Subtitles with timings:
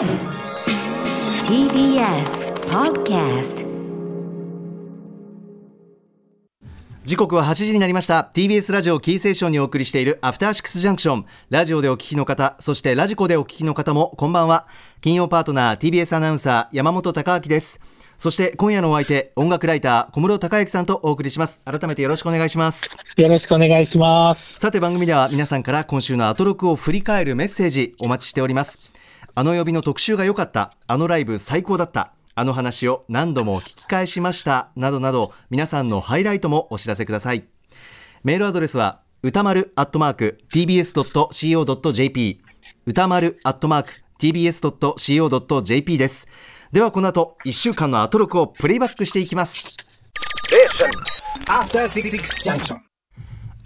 [0.00, 0.08] TBS
[2.70, 3.66] Podcast
[7.04, 8.30] 時刻は8時になりました。
[8.32, 14.66] TBS ラジオキーセーションにお送りしているアフターシックスジャンクションラジオでお聞きの方そしてラジコでお聞きの方もこんばんは。
[15.02, 17.78] 金曜パートナー TBS アナウンサー山本貴明です。
[18.16, 21.60] そして今夜のお相手音楽ライター小室孝之さんとお送りします。
[21.66, 22.96] 改めてよろしくお願いします。
[23.18, 24.54] よろしくお願いします。
[24.58, 28.89] さて番組では皆さんから今週のアトロクを振り返るメッセージお待ちしております
[29.34, 30.74] あの曜日の特集が良かった。
[30.86, 32.12] あのライブ最高だった。
[32.34, 34.70] あの話を何度も聞き返しました。
[34.76, 37.44] などなど皆さんのハイライトもお知らせください。
[38.24, 42.40] メールアドレスは歌丸アットマーク tbs.co.jp
[42.86, 46.28] 歌丸アットマーク tbs.co.jp です。
[46.72, 49.76] ではこの後1週間のアトロクをプレイバックしていきます。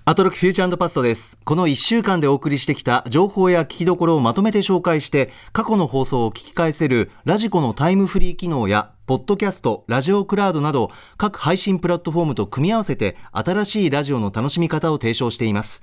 [0.07, 1.39] アトロクフューチャーパストです。
[1.47, 15.83] この1週間でお送りしてきた情報や聞きどころをまとめて紹介して、過去の放送を聞き返せるラジコのタイムフリー機能や、ポッドキャスト、ラジオクラウドなど、各配信プラットフォームと組み合わせて、新しいラジオの楽しみ方を提唱しています。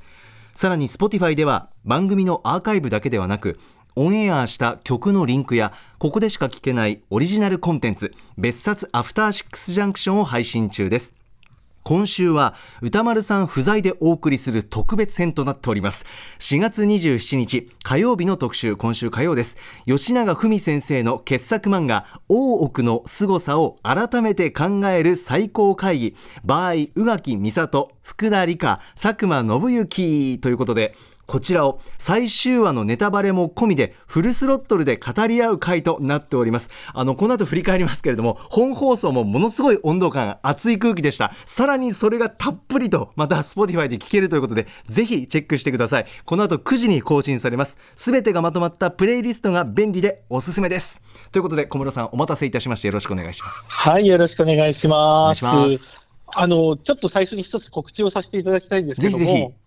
[0.53, 3.59] さらに Spotify では、番組のアーカイブだけではなく、
[3.95, 11.15] オンエアした曲のリンクや、ここでしか聞けないオリジナルコンテンツ、別冊アフターシックスジャンクションを配信中です。
[11.83, 16.05] 今週は歌丸さん不在でお送りする特別編となっております。
[16.39, 19.57] 4月27日火曜日の特集今週火曜です。
[19.87, 30.95] 吉永文先生の傑作漫画大奥の凄さを改めて考える最高会議場合宇垣美里福田理香佐久間信之ということで
[31.31, 36.69] こちらを最終話のネタバレも込みでフルスロットルで語り合う回となっております。
[36.93, 41.31] あの、この後振り返りますけれども、本放送もものすごい温度感、熱い空気でした。
[41.45, 46.05] さらにそれがたっぷりと、また Spotify で聞けるということで、ぜひチェックしてください。
[46.25, 47.77] この後9時に更新されます。
[47.95, 51.01] すべてがまとまったプレイリストが便利でおすすめです。
[51.31, 53.67] ということで、小室さんお待たせいたしましてよろしくお願いします。
[53.69, 55.45] はい、よろしくお願いします。
[56.33, 59.60] あの、ちょっと最初に一つ告知をさせていただきたいんですけども、ぜひぜひ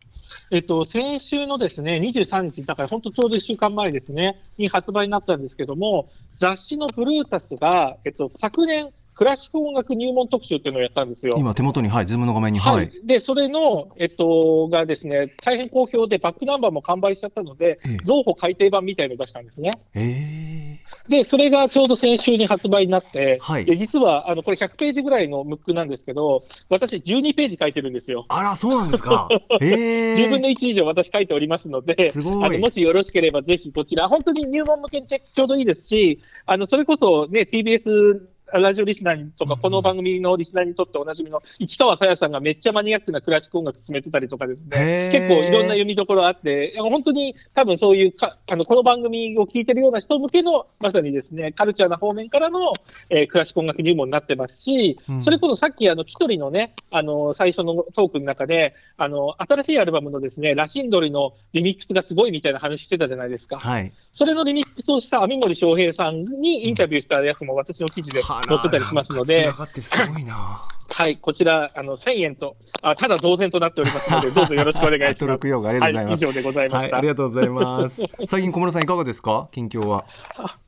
[0.51, 11.37] えっと、先週のですね、23日、だから本当ちょうど1週間前ですね、に発売になったんですけども、雑誌の BRUTUS が、えっと、昨年、クラシック音楽入門特集っていうのをやったんですよ。
[11.39, 13.07] 今手元に、はい、ズームの画面に、ははいい。。
[13.07, 19.71] で、それの、えっと、がですね、大変好評で、バックナンバーも完売しちゃったのでええ、増補改訂版みたいのを出したんですね。
[19.95, 28.27] えで、それがちょうど先週に発売になって、はいで実はあのこれ100ページぐらいのムックなんですけど、私、12ページ書いてるんですよ。
[28.29, 29.29] ー、あら、そうなんですか。
[29.61, 52.75] えー、10分の1以上私書いておりますので、すごいあのもしよろしければぜひこちら、本当に入門向けにチェックちょうどいいですし、あのそれこそね、TBS ラジオリスナーにとか、この番組のリスナーにとっておなじみの市川さやさんがめっちゃマニアックなクラシック音楽進めてたりとかですね、結構いろんな読みどころあって、本当に多分そういうかあのこの番組を聞いてるような人向けの、まさにですね、カルチャーな方面からの、
[53.11, 63.59] えークラシック音楽入門になってますし、うんそれこそさっきあの、キトリのね、あの最初のトークの中で、あの新しいアルバムのですね、ラシンドリのリミックスがすごいみたいな話してたじゃないですか。
[63.59, 63.93] はい。
[64.13, 70.69] それのリミックスをした網森翔平さんにインタビューしたやつも私の記事で載ってたりしますのでつな、がってすごいな。
[70.89, 75.21] はい、こちら、あの1000円とあ、ただ同然となっておりますので、 どうぞよろしくお願いします。
[75.23, 76.97] 登録用語ありがとうございますは以上でございまはい、した。
[76.97, 78.03] ありがとうございます。
[78.27, 79.49] 最近小室さんいかがですか？
[79.53, 80.05] 近況は。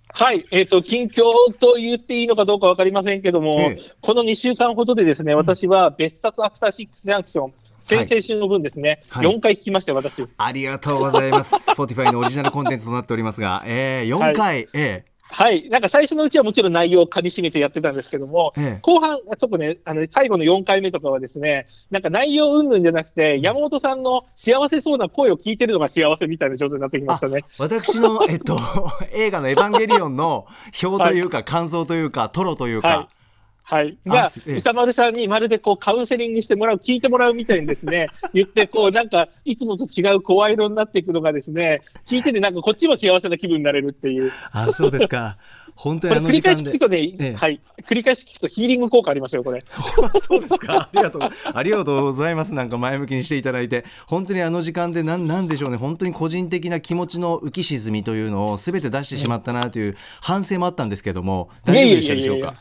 [0.09, 1.25] はい、えっ、と、近況
[1.60, 10.27] と言っていいのかどうかわかりませんけども、ええこの2週間ほどでですね、私は別冊アフターシックスジャンクション、先々週の分ですね、はい4回聞きましたよ、私。
[10.38, 11.54] ありがとうございます。
[11.71, 18.79] Spotify のオリジナルコンテンツとなっておりますが、えー、4回、えはい、なんか最初のうちはもちろん内容をかみしめてやってたんですけども、ええ。
[18.83, 27.45] 後半、ちょっとね、あの最後の4回目とかはですね、なんか内容云々じゃなくて、山本さんの幸せそうな声を聞いてるのが幸せみたいな状態になってきましたね。
[27.59, 28.59] 私の、えっと、
[29.13, 30.47] 映画のエヴァンゲリオンの
[30.83, 33.16] 表というか、感想というか、トロというか、はい
[33.69, 33.99] はい。
[34.06, 44.31] が歌丸さんにまるでこうカウンセリングしてもらう、聞いてもらうみたいにですね、 言って、こうなんか、いつもと違う声色になっていくのがですね、聞いててなんかこっちも幸せな気分になれるっていう。
[44.53, 45.37] あ、そうですか。
[45.75, 46.78] 本当に繰り返し聞く。
[46.78, 47.60] とね、ええはい。
[47.89, 49.65] 繰り返し聞くとヒーリング効果ありますよ、これ。
[50.22, 50.83] そうですか。
[50.83, 51.22] ありがとう。
[51.53, 52.54] ありがとうございます。
[52.54, 55.77] なんか前向きにしていただいて、本当にあの時間でなんなんでしょうね。
[55.77, 62.54] 本当に個人的な気持ちの浮き沈みというのをすべて出してしまったなという反省もあったんですけども、大丈夫でしたでしょうか？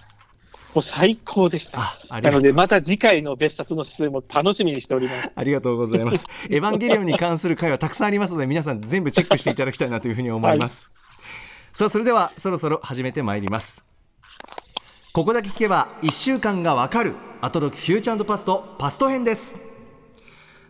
[0.76, 1.80] もう最高でした。
[2.22, 5.32] なので、また次回の別冊の出演も楽しみにしております。
[5.34, 6.26] ありがとうございます。
[6.52, 10.90] エヴァンゲリオンに関する回はたくさんありますので、皆さん全部チェックしていただきたいなというふうに思います。
[11.74, 13.86] さあ、それではそろそろ始めてまいります。
[15.14, 19.56] ここだけ聞けば1週間がわかるアトロフューチャーパストパスト編です。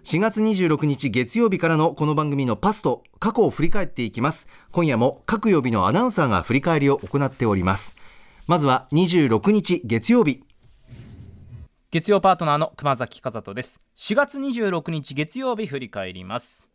[0.04, 7.96] 4月26日月曜日からのこの番組のパスと過去を振り返っていきます今夜も各曜日のアナウンサーが振り返りを行っております
[8.48, 10.44] まずは26日月曜日。
[11.90, 13.82] 月曜パートナーの熊崎和人です。
[13.96, 16.70] 4月26日月曜日振り返ります。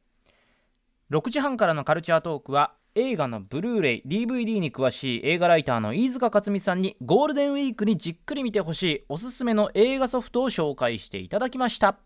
[1.13, 12.01] 6時半からのカルチャートークは映画のブルーレイ DVD に詳しい映画ライターの飯塚克美さんにゴールデンウィークにじっくり見てほしいおすすめの映画ソフトを紹介していただきました。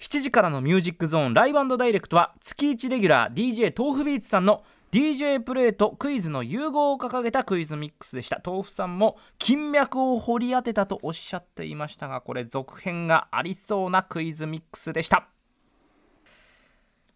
[0.00, 8.42] 7時からのミュージックゾーンライブダイレクトは月1レギュラー DJ tofubeats さんの DJ プレイとクイズの融合を掲げたクイズミックスでした。
[8.44, 15.28] tofu さんも金脈を掘り当てたとおっしゃっていましたがこれ続編がありそうなクイズミックスでした。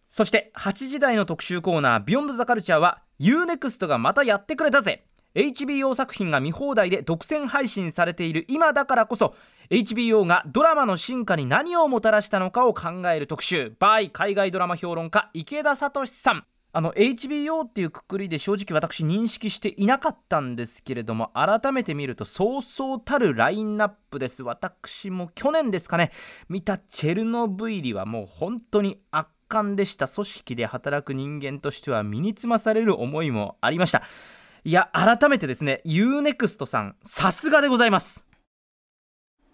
[0.09, 5.05] そして8時台の特集コーナー「BEYOND THE CULTURE は U-NEXT がまたやってくれたぜ。
[5.35, 9.35] HBO 作品が見放題で独占配信されている今だからこそ
[9.69, 13.75] HBO がドラマの進化に何をもたらしたのかを考える特集。
[13.79, 16.45] by 海外ドラマ評論家池田聡さん。
[16.77, 24.43] あの HBO っていうくくりで正直私認識していなかったんですけれども改めて見るとそうそうたるラインナップです。
[24.43, 26.11] 私も去年ですかね。
[26.49, 30.07] 見たチェルノブイリはもう本当に圧巻でした。
[30.07, 34.03] 組織で働く人間としては身につまされる思いもありました。
[34.63, 38.27] いや改めてですね UNEXT さんさすがでございます。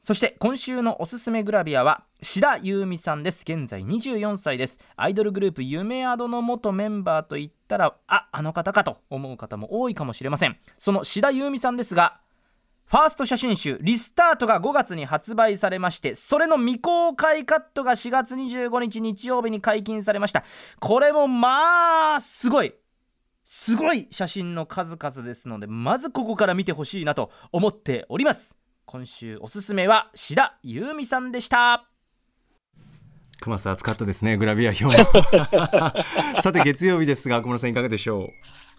[0.01, 3.41] そして今週のおすすめグラビアは志田優美さんです。
[3.41, 4.79] 現在24歳です。
[4.95, 10.57] アイドルグループ夢アドの元メンバーといったらああの方かと思う方も多いかもしれません。
[10.77, 12.21] その志田優美さんですが
[12.85, 20.45] ファースト写真集「リスタート」が5月に発売されましてそれの未公開カットが4月25日日曜日に解禁されました。
[20.79, 22.73] これもまあすごい。
[23.45, 28.57] すごい写真の数々ですのでまずここから見てほしいなと思っております。
[28.85, 31.92] 今週おすすめは志田優美さんでした。
[33.39, 34.97] 熊須暑かったですねグラビア表。
[36.41, 38.29] さて月曜日ですが小室さんいかがでしょう？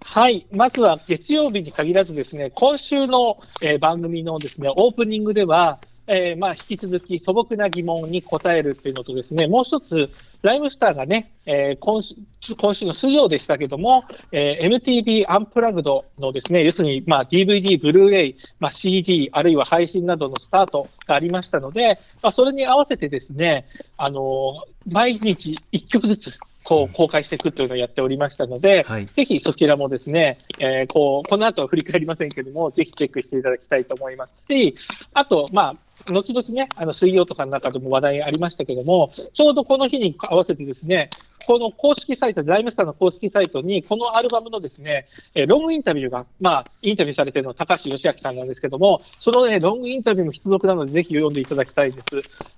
[0.01, 10.11] はい、まずは月曜日に限らずですね、今週の、えー番組のですね、オープニングでは、えーまあ、引き続き素朴な疑問に答えるっていうのとですね、もう一つ、
[10.43, 12.15] ライムスターがね、えー今週
[12.59, 23.67] 今週の水曜でしたけども、えー MTV アンプラグドのですね、要するに、まあ、DVD、ブルーレイ、まあ、CD、あるいは配信などのスタートがありましたので、まあ、それに合わせてですね、
[23.97, 29.07] あのー毎日1曲ずつ、こう公開していくというのをやっておりましたので、はい。
[29.07, 34.75] ぜひそちらもですね、えーこうこの後は振り返りませんけれども、ぜひチェックしていただきたいと思いますし、
[35.13, 35.77] あと、まあ、
[36.13, 41.11] 後々ね、あの水曜とかの中でも話題ありましたけども、ちょうどこの日に合わせてですね、
[41.47, 52.07] この公式サイト、ライムスターの公式サイトに、このアルバムのですね、えーロングインタビューが、まあ、インタビューされているのは高橋義明さんなんですけども、そのね、ロングインタビューも必読なので、ぜひ読んでいただきたいです。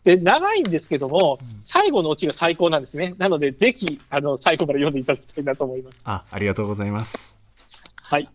[0.04, 3.14] で、長いんですけども、最後のオチが最高なんですね。
[3.18, 6.00] なので、ぜひ、あの、最後まで読んでいただきたいなと思います。
[6.04, 7.38] あありがとうございます
[8.02, 8.28] はい。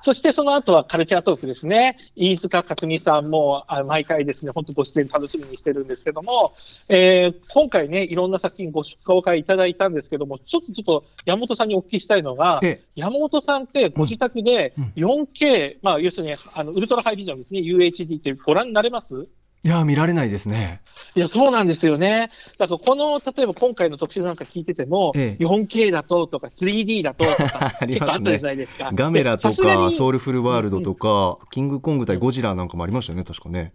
[0.00, 1.96] そしてその後はカルチャートークですね。
[2.14, 6.52] 飯塚克美さんもあ毎回ですね、本当ご出演楽しみにしてるんですけども、
[6.88, 14.92] えー今回ね、いろんな作品ご紹介いただいたんですけども、ちょっとちょっと山本さんにお聞きしたいのが、え山本さんってご自宅でうん。
[14.96, 19.26] 4K、まあ要するにあのウルトラハイビジョンですね、UHD ってご覧になれます？
[19.64, 20.80] いや見られないですね。
[21.14, 22.30] いや、そうなんですよね。
[22.58, 25.44] だからこの、例えば今回の特集なんか聞いてても、ええ。
[25.44, 27.98] 4K だととか 3D だととか ありますね。
[27.98, 28.90] 結構あったじゃないですか。
[28.94, 33.72] ガメラとかソウルフルワールドとか、キングコング対ゴジラなんかもありましたよね確かね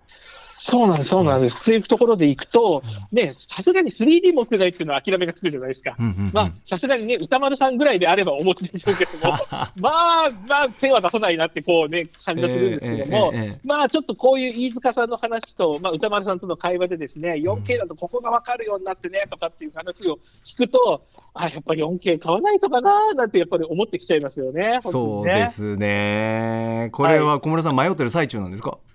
[0.65, 1.61] そうなんです、そうなんです。
[1.61, 5.97] というところでいくと、ね、さすがに 3D 持ってないっていうのは諦めがつくじゃないですか。
[5.99, 6.31] うんうんうん。
[6.31, 9.35] まあ、さすがにね、歌丸さんぐらいであればお持ちでしょうけども、
[9.75, 9.89] ま
[10.25, 13.33] あ、まあ、手は出さないなって、こうね、感じがするんですけども、
[13.65, 21.01] まあ、ちょっとこういう飯塚さんの話と、まあ、歌丸さんとの会話でですね、4K だとここが分かるようになってね、とかっていう話を聞くと、
[21.33, 25.25] あ、やっぱり 4K 買わないとかな、なんてやっぱり思ってきちゃいますよね、本当そう。
[25.25, 26.87] ですね。
[26.93, 28.92] これは小室さん迷ってる最中なんですか、いや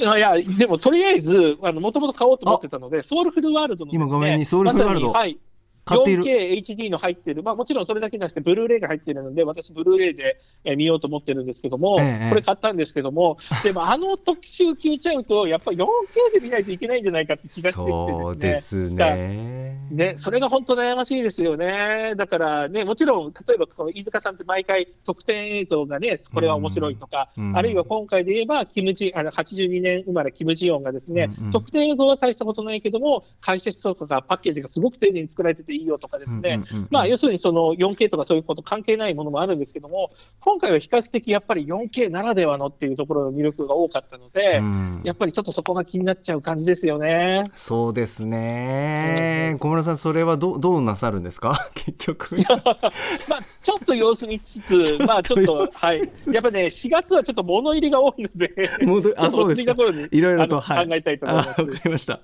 [0.00, 5.12] いや、でもとりあえず、もともと買おうと思ってたので、ソウルフルワールドのね、今画面にソウルフルワールド。
[5.12, 5.38] まはい
[5.86, 15.86] 4KHD の入ってる、まあ、もちろんそれだけじゃなくて、ブルーレイが入ってるので、私、ブルーレイで、えー見ようと思ってるんですけども、ええこれ買ったんですけども、 でもあの特集聞いちゃうと、やっぱり 4K
[16.34, 18.96] で見ないといけないんじゃないかって気がしてきてそうでですすね。
[18.96, 22.14] ねね、それが本当悩ましいですよね。
[22.16, 31.50] だからね、もちろん、例えばこの飯塚さんって毎回特典映像がね、これは面白いとか、うんあるいは今回で言えば、キムジあの82年生まれ、キム・ジヨンがですね、うんうん。
[31.50, 45.00] 特典映像は大したことないけども、解説とかがパッケージがすごく丁寧に作られてていいよとかですね、まあ、要するにその 4K とかそういうこと関係ないものもあるんですけども、今回は比較的やっぱり 4K ならではのっていうところの魅力が多かったので、うん。
[45.04, 47.44] やっぱりちょっとそこが気になっちゃう感じですよね。
[47.54, 52.36] そうですね、小室さん、それはどうどうなさるんですか、 結局。
[52.36, 52.92] まあ、
[53.62, 55.98] ちょっと様子見つつ、 まあちょっと、はい、
[56.32, 59.68] やっぱね、4月はちょっと物入りが多いので、あちょっと落ち着
[60.12, 61.60] いろいろと、はい、考えたいと思います。
[61.60, 62.20] あわかりました。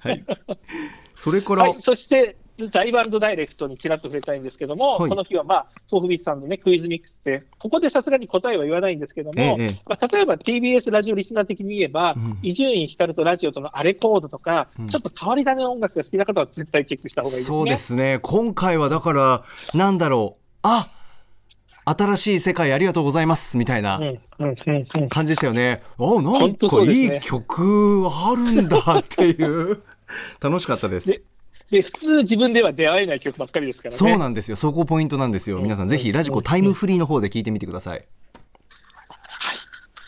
[0.00, 0.24] はい。
[1.14, 5.08] それから、はい、そして、ライブダイレクトにちらっと触れたいんですけども、はい。
[5.08, 9.56] この日は、まあ、豆腐ビスさんの、ね、クイズミックスって、ここでさすがに答えは言わないんですけども、ええ。
[9.58, 14.88] ええまあ、例えば TBS ラジオリスナー的に言えばうん伊集院光とラジオとのアレコードとか、うん。
[14.88, 17.58] ちょっと変わり種の音楽が好きな方は絶対チェックした方がいいですね。
[17.58, 19.44] そうですね、今回はだから、
[19.74, 20.90] なんだろう、あ
[21.86, 24.00] 新しい世界ありがとうございますみたいな
[25.10, 25.82] 感じでしたよね。
[25.98, 29.82] あなんかいい曲あるんだっていう、
[30.40, 31.10] 楽しかったです。
[31.10, 31.22] で
[31.70, 33.98] で普通、自分では出会えない曲ばっかりですからね。
[33.98, 35.58] そうなんですよ、そこポイントなんですよ。
[35.58, 38.04] 皆さん、ぜひラジコタイムフリーの方で聞いてみてください。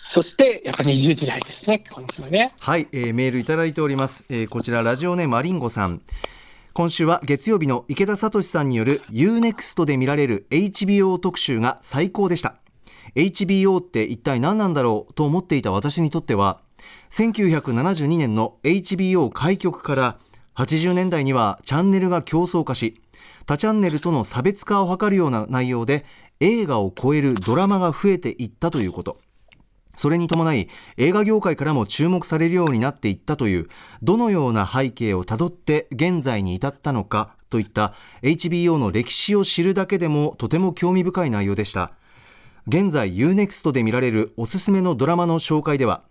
[0.05, 2.55] そして、やっぱり20時台ですね、この日はね。
[2.59, 6.03] はい、えーメールいただいております、えーこちらラジオネームアリンゴさん
[6.77, 12.57] 今週は月曜日の池田聡さんによる UNEXT で見られる HBO 特集が最高でした
[13.15, 16.61] HBO って一体何なんだろうと思っていた私にとっては
[17.09, 20.19] 1972年の HBO 開局から
[20.57, 23.01] 80年代にはチャンネルが競争化し
[23.47, 26.05] 他チャンネルとの差別化を図るような内容で
[26.41, 29.19] 映画を超えるドラマが増えていったということ。
[29.97, 33.69] それに伴い映画業界からも注目されるようになっていったという
[34.03, 41.93] どのような背景をたどって現在に至ったのかといった HBO の歴史を知るだけでもとても興味深い内容でした。
[42.67, 46.03] 現在 UNEXT で見られるおすすめのドラマの紹介では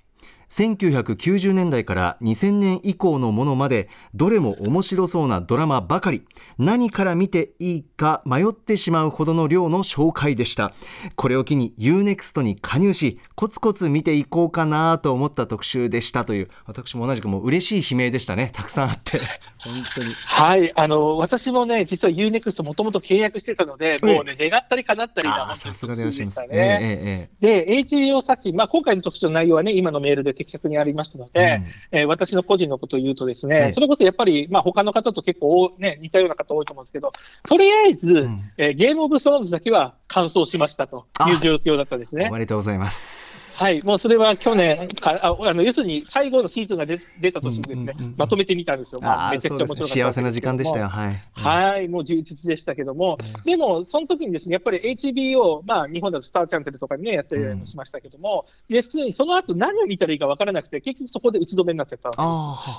[0.50, 6.25] 1990年代から2000年以降のものまでどれも面白そうなドラマばかり。
[6.58, 10.74] 何から見ていいか迷ってしまうほどの量の紹介でした。
[11.16, 16.25] これを機に UNEXT に加入しコツコツ見ていこうかなと思った特集でした。
[16.25, 18.52] という私も同じくもう嬉しい悲鳴でしたね。
[18.54, 19.20] たくさんあって。
[19.60, 20.14] 本当に。
[20.14, 26.48] はい、あの私もね、実は UNEXT もともと契約してたので、もうね、願ったり叶ったりさすがでいらっしゃいますね。
[26.52, 31.62] えええで、HBO 作品、まあ、今回の特集の内容はね、今のメールで的確にありましたので、
[31.92, 37.12] えー私の個人のことを言うとですね、ええそれこそやっぱり、まあ、他の方と結構、ね、似たような方多いと思うんですけど、
[37.48, 38.52] とりあえず、ん。
[38.58, 42.25] えーゲームオブスローンズだけは完走しましたという状況だったんですね。
[42.25, 42.34] えお。
[42.34, 48.18] めでとうございますはい、もうそれは去年かああの、要するに最後のシーズンが出出た年にですね、うんうんうんうん。
[48.18, 49.02] まとめてみたんですよ。
[49.02, 50.88] まあ、あめちゃくちゃ面白かった幸せな時間でしたよ。
[50.88, 51.24] はい。
[51.34, 62.12] はい、もう充実でしたけども、でも、その時にですね、やっぱり HBO、まあ、日本だとスターチャンネルとかにね、やったりもしましたけども、要するにその後何を見たらいいか分からなくて、結局そこで打ち止めになっちゃった。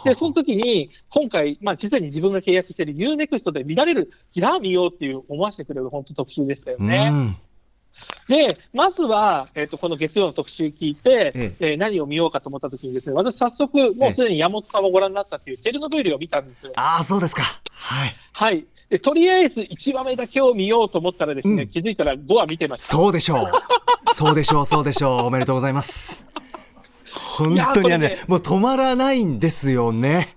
[0.04, 7.09] で、その時に、今回、まあ、実際に自分が契約している UNEXT で見られる、じゃあ見ようっていう思わせてくれる本当特集でしたよね。
[7.11, 7.37] うん
[8.28, 16.72] で、まずは、えっ、と、この月曜の特集聞いて、ええー何を見ようかと思った時にですね、私早速、もうすでに山本さんもご覧になったっていうチェルノブイリを見たんですよ。
[16.76, 18.66] ああそうですかはいはい。
[18.88, 22.88] で、とりあえず1話目だけを見ようと思ったらですね、うん気づいたら5話見てました。
[22.88, 24.14] そうでしょう。
[24.14, 25.26] そうでしょう、そうでしょう。
[25.26, 26.26] おめでとうございます。
[27.12, 30.36] 本当にねね、もう止まらないんですよね。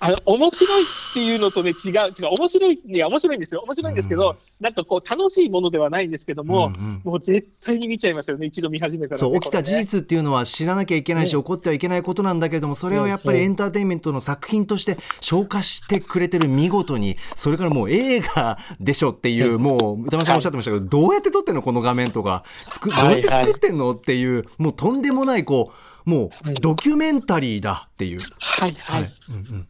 [0.00, 3.60] あの、面白いっていうのとね、違う、違う、面白い、いや、面白いんですよ。
[3.66, 7.00] 面白いんですけど、なんかこう、楽しいものではないんですけども、うんうん。
[7.04, 9.20] もう絶対に見ちゃいますよね、一度見始めたら、ね。
[9.20, 25.72] そう、起きた事実っていうのは知らなきゃいけないし、うん起こってはいけないことなんだけれども、それをやっぱりエンターテインメントの作品として消化してくれてる見事に、それからもう映画でしょっていう、もう、歌丸さんおっしゃってましたけど、どうやって撮ってんのこの画面とか、つくどうやって作ってんのっていう、もうとんでもない、こ
[26.06, 28.20] う、もうドキュメンタリーだっていう。
[28.38, 29.12] はい、はい。
[29.28, 29.68] うんうん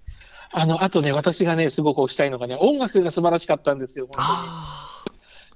[0.53, 4.27] あの、あとね、私がね、すごく推したいのがね、音楽が素晴らしかったんですよ、本当に。
[4.29, 4.91] あ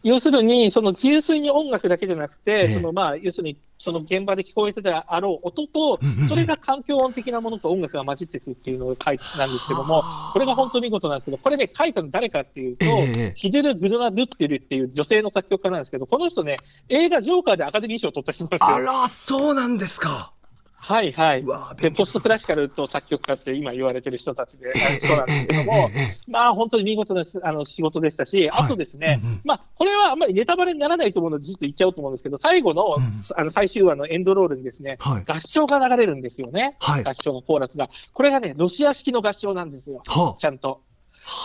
[0.05, 5.99] 要するに、その純粋に音楽だけじゃなくて、ええそのまあ、要するに、その現場で聞こえてたあろう音と
[6.29, 16.57] それが環境音的なものと音楽が混じっていくっていうのが書いてなんですけども、これが本当に見事なんですけど、これね、書いたの誰かっていうと、ええヒデル・グドナ・ドゥッテルっていう女性の作曲家なんですけど、この人ね、
[16.91, 18.67] 映画ジョーカーでアカデミー賞を取った人なんですよ。
[18.77, 20.33] あら、そうなんですか。
[20.85, 21.45] はいはい。
[21.81, 25.91] で、ポストクラシカルと作曲家って今言われてる人たちで、あ そうなんですけども、
[26.29, 35.25] まあ本当に見事なあの仕事でしたし、はいあとですね、うんうんまあこれはあんまりネタバレにならないと思うので、ずっと言っちゃおうと思うんですけど、最後の,、うんあの最終話のエンドロールにですね、はい。
[35.27, 36.77] 合唱が流れるんですよね。
[36.81, 37.05] はい。
[37.05, 37.89] 合唱のコーラスが。
[38.13, 40.03] これがね、ロシア式の合唱なんですよ。
[40.07, 40.83] はちゃんと。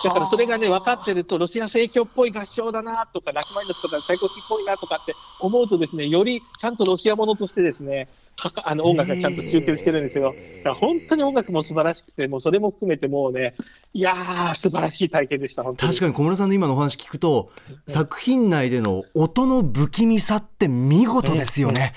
[0.04, 10.34] だからそれがね、分かってると、ロシア正教っぽい合唱だなとか、ラクマニノフとか、サイコスキっぽいなとかって思うとですね、よりちゃんとロシアものとしてですね、かかあの音楽がちゃんと集結してるんですよ。
[10.64, 13.56] だから本当に音楽も素晴らしくて、もうそれも含めてもうね、
[13.94, 15.64] いやー、素晴らしい体験でした。
[15.64, 17.52] 確かに小室さんの今のお話聞くと、
[17.88, 21.94] 作品内での音の不気味さって見事ですよね。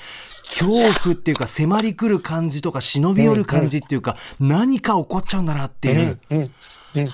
[0.59, 0.71] 恐
[1.03, 6.19] 怖っていうか迫り来る感じとか忍び寄る感じっていうか、何か起こっちゃうんだなっていう。
[6.31, 6.51] うんうん
[6.97, 7.11] うん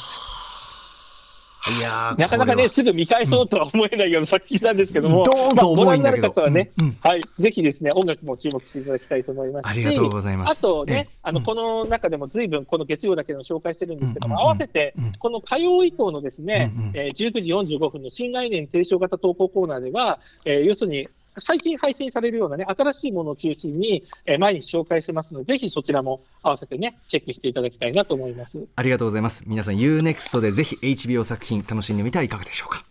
[1.76, 6.28] いやーなかなかね、すぐ見返そうとは思えないような作品なんですけども、ドーンと重いんだけど。
[6.28, 10.58] まあご覧になる方はね、うんはい、ぜひですね、音楽も注目していただきたいと思いますし、ありがとうございます。
[10.58, 10.94] あとええ。
[10.94, 11.44] ね、あの、うん。
[11.44, 21.08] この中でも随分、この月曜だけでも紹介してるんですけども、合わせてうん、この火曜以降のですね、えー19時45分の新概念提唱型投稿コーナーでは、えー要するに、
[21.40, 28.66] 最近配信されるようなね、新しいものを中心に、えー毎日紹介してますので、ぜひそちらも合わせてね、チェックしていただきたいなと思います。
[28.76, 29.42] ありがとうございます。
[29.46, 32.84] 皆さん UNEXT でぜひ HBO 作品楽しんでみてはいかがでしょうか。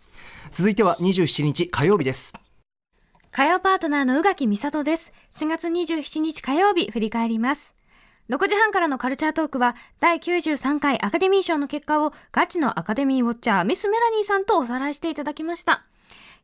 [0.52, 2.34] 続いては27日火曜日です。
[3.30, 5.12] 火曜パートナーの宇垣美里です。
[5.32, 7.76] 4月27日火曜日振り返ります。
[8.30, 15.84] 6時半からのカルチャートークは第93回アカデミー賞の結果をガチのアカデミーウォッチャーミス・メラニーさんとおさらいしていただきました。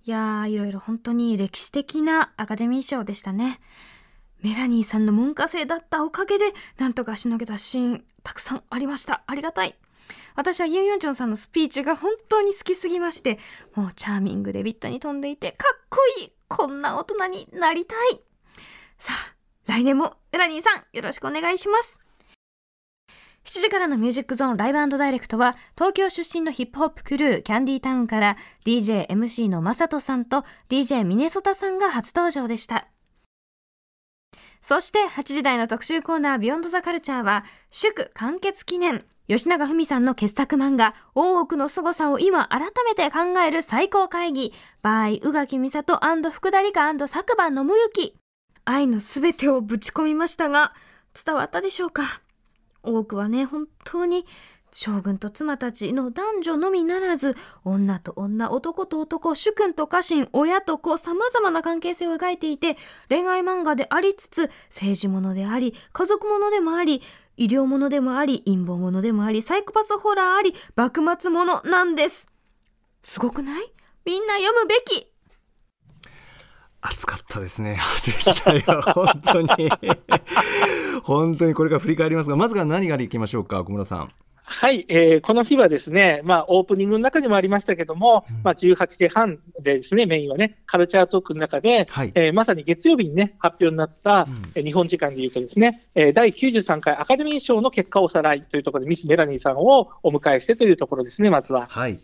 [0.06, 3.58] いやー、いろいろ本当に歴史的なアカデミー賞でしたね。
[4.42, 9.22] メラニーさんの門下生だったおかげでなんとかしのげたシーンたくさんありました。
[9.26, 9.78] ありがたい。
[10.36, 13.38] 私はユン・ヨンチョンさんのスピーチが本当に好きすぎまして、
[13.74, 18.20] もうチャーミングでビットに飛んでいてかっこいいこんな大人になりたい
[18.98, 19.34] さあ、
[19.66, 21.98] 来年もメラニーさんよろしくお願いします。
[23.44, 32.88] 7時からのミュージックゾーンライブダイレクトは東京出身のヒップホップクルーキャンディータウンから DJMC のマサトさんと DJ ミネソタさんが初登場でした。
[34.60, 39.04] そして8時台の特集コーナービヨンドザカルチャーは祝完結記念。
[39.28, 44.54] 吉永文さんの傑作漫画大奥の凄さを今改めて考える最高会議。
[44.82, 48.14] by 宇垣美里福田理香昨晩信行
[48.64, 50.72] 愛のすべてをぶち込みましたが
[51.24, 52.23] 伝わったでしょうか？
[52.84, 54.26] 多くはね本当に
[54.76, 62.76] 将軍と妻たちの男女のみならず女と女男と男主君と家臣親と子さまざまな関係性を描いていて
[63.08, 67.02] 恋愛漫画でありつつ政治ものであり家族ものでもあり
[67.36, 72.28] 医療ものでもあり陰謀ものでもありサイコパスホラーあり幕末ものなんです。
[73.04, 73.72] すごくない？
[74.04, 75.13] みんな読むべき。
[76.86, 77.78] 暑かったですね。
[77.78, 79.70] 8時台は本当に
[81.02, 84.12] 本当にこれから振り返りますが、まずは何からいきましょうか、小室さん。
[84.46, 101.66] はい、えーこの日はですね、まあ、オープニングの中にもありましたけども、まあ、18時半でですね、メインはね、カルチャートークの中で、はいえーまさに月曜日にね、発表になった、えー日本時間でいうとですね、えー第93回アカデミー賞の結果をおさらいというところで、ミス・メラニーさんをお迎えしてというところですね、まずは。
[101.70, 101.98] はい。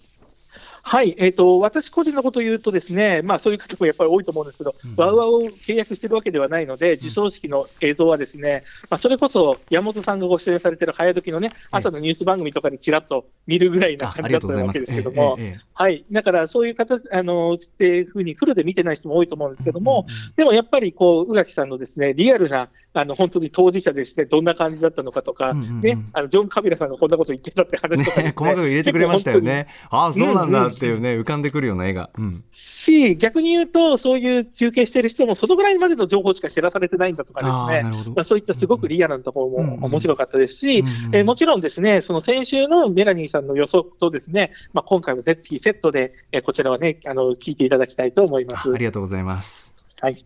[0.83, 15.61] はい、えー、と私個人のことを言うと、ですね、まあ、そういう方もやっぱり多いと思うんですけど、ワウワウを契約してるわけではないので、授賞式の映像はですね、まあ、それこそ山本さんがご出演されてる早時のね、朝のニュース番組とかでちらっと見るぐらいなあ感じだったわけですけども、ええええ。
[15.75, 25.81] はい、だからそういう形、あのっていうふうにフルで見てない人も多いと思うんですけども、でもやっぱりこう宇垣さんのですねリアルなあの本当に当事者でして、どんな感じだったのかとか、うんうんうん。
[25.81, 29.67] ね、あのジョン・カビラさんがこんなこと言ってたって話とかね、 ね、細かく入れてくれましたよね。
[29.91, 30.59] ああ、そうなんだ。
[30.59, 32.11] うんうんっていうね、浮かんでくるような絵が。
[32.19, 32.45] うん。
[32.53, 38.11] し、逆に言うと、そういう中継してる人も、そのぐらいまでの情報しか知らされてないんだとかですね、なるほど。
[38.13, 48.71] まあ、そういったすごくリアルなところも面白かったですし、えーもちろんですね、その先週のメラニーさんの予測とですね、まあ、今回もぜひセットで、えーこちらはね、あの聞いていただきたいと思います。
[48.71, 49.75] あありがとうございます。
[50.01, 50.25] はい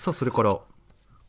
[0.00, 0.58] さあ、それから、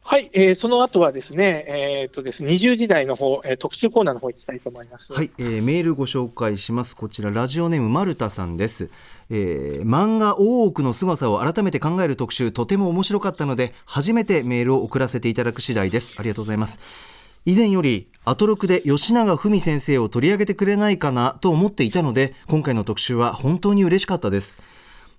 [0.04, 5.14] はい、えーその後はですね、えーっとですね、20時台の方、えー特集コーナーの方行きたいと思います。
[5.14, 6.96] はい、えーメールご紹介します。
[6.96, 8.90] こちら、ラジオネーム、マルタさんです。
[9.30, 16.16] えー漫画大奥の凄さを改めて考える特集、とても面白かったので、初めてメールを送らせていただく次第です。
[16.18, 16.80] ありがとうございます。
[17.46, 24.60] 以前より、アトロクで吉永文先生を取り上げてくれないかなと思っていたので、今回の特集は本当に嬉しかったです。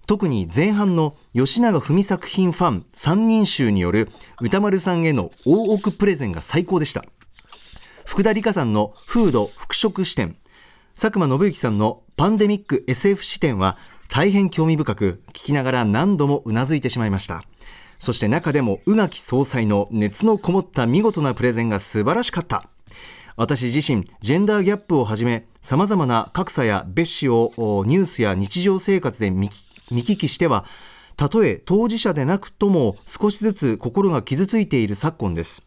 [0.07, 4.11] 特に前半の吉永文作品ファン3人集による
[4.41, 7.05] 歌丸さんへの大奥プレゼンが最高でした。
[8.13, 10.37] 福田理香さんのフード服飾視点
[10.95, 13.79] 佐久間信之さんのパンデミック SF 視点は
[14.11, 17.43] 大変興味深く聞きながら何度もうなずいてしまいました
[17.99, 22.69] そして中でも宇垣総裁の熱のこもった見事なプレゼンが素晴らしかった
[23.37, 27.55] 私自身ジェンダーギャップをはじめさまざまな格差や蔑視を
[27.87, 30.65] ニュースや日常生活で見聞見聞きしては
[31.17, 35.63] たとえ当事者でなくとも少しずつ心が傷ついている昨今です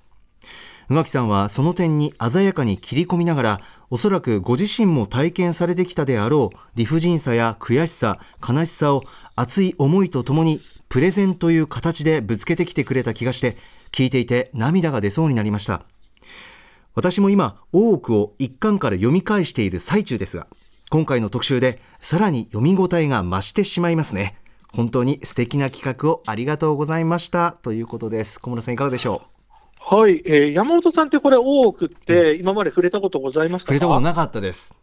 [0.90, 9.04] 宇垣さんはその点に鮮やかに切り込みながらおそらくご自身も体験されてきたであろう理不尽さや悔しさ、悲しさを
[9.36, 13.58] 熱い思いとともにプレゼンという形でぶつけてきてくれた気がして、
[13.92, 15.84] 聞いていて涙が出そうになりました。
[16.94, 20.48] 私も今、大奥を一巻から読み返している最中ですが、
[20.92, 24.36] 今回の特集でさらに読み応えが増してしまいますね。
[24.72, 27.54] 本当に素敵な企画をありがとうございました。
[27.64, 28.40] ということです。
[28.40, 29.24] 小室さんいかがでしょ
[29.92, 29.96] う？
[29.96, 33.74] はい、えー山本さんってこれ、大奥って今まで触れたことございましたか？
[33.74, 34.76] 触れたことなかったです。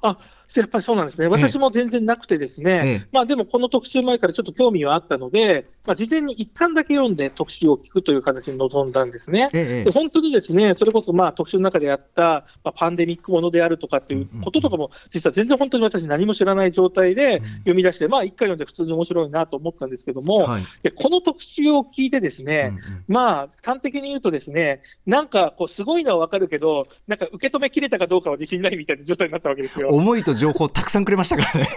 [0.00, 0.18] あ
[0.60, 3.08] やっぱりそうなんですね、私も全然なくてですね、ええ。
[3.12, 9.48] まあ、でもこの特集前からちょっと興味はあったので、まあ、事前に一巻だけ読んで特集を聞くという形に臨んだんですね。
[9.52, 20.62] ええで本当にですね、それこそまあ特集の中でやった、まあ、パンデミックものであるとかっていうこととかも、実は全然本当に私、何も知らない状態で読み出して、まあ、一回読んで普通に面白いなと思ったんですけども、はい。
[20.82, 23.04] でこの特集を聞いてですね、うんうん。
[23.08, 29.88] まあ、端的に言うとですね、なんかこう、すごいのはわかるけど、なんか受け止めきれたかどうかは自信ないみたいな状態になったわけですよ。
[29.88, 31.68] 思いと情報たくさんくれましたからね。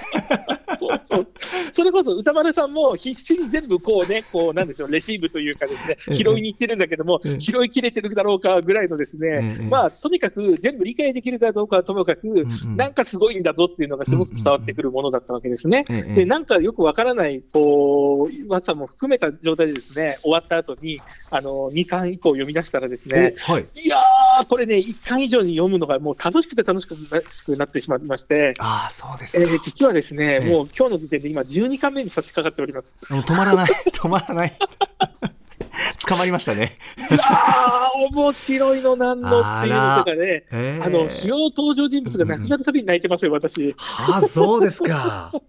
[0.77, 1.27] そうそう。
[1.71, 6.15] それこそ歌丸さんも必死に全部こうね、こうなんでしょう、レシーブというかですね、ええ。
[6.15, 7.39] 拾いに行ってるんだけども、ええ。
[7.39, 9.63] 拾いきれてるだろうかぐらいのですね、ええ。
[9.63, 15.85] まあ、とにかく全部理解できるかどうかはともかく、なんかすごいんだぞっていうのがすごく伝わってくるものだったわけですね。
[15.89, 20.99] ええで、なんかよくわからない、こう、噂も含めた状態でですね、終わった後に、
[21.29, 23.65] あの、2巻以降読み出したらですね、おはい。
[23.83, 24.01] いやー、
[24.43, 29.43] これね、1巻以上に読むのがもう楽しくて楽しくなってしまいまして、ああ、そうですか。
[29.43, 32.99] えー実はですね、ええもう今日の時点で今12巻目に差し掛かっております。
[33.11, 33.69] もう止まらない。
[33.93, 34.57] 止まらない。
[36.07, 36.77] 捕まりましたね。
[37.19, 43.73] ああ、面白いのなんのっていうのとかね、えあの、主要登場人物が亡くなるたびに泣いてますよ、私。
[43.77, 45.31] はあ、そうですか。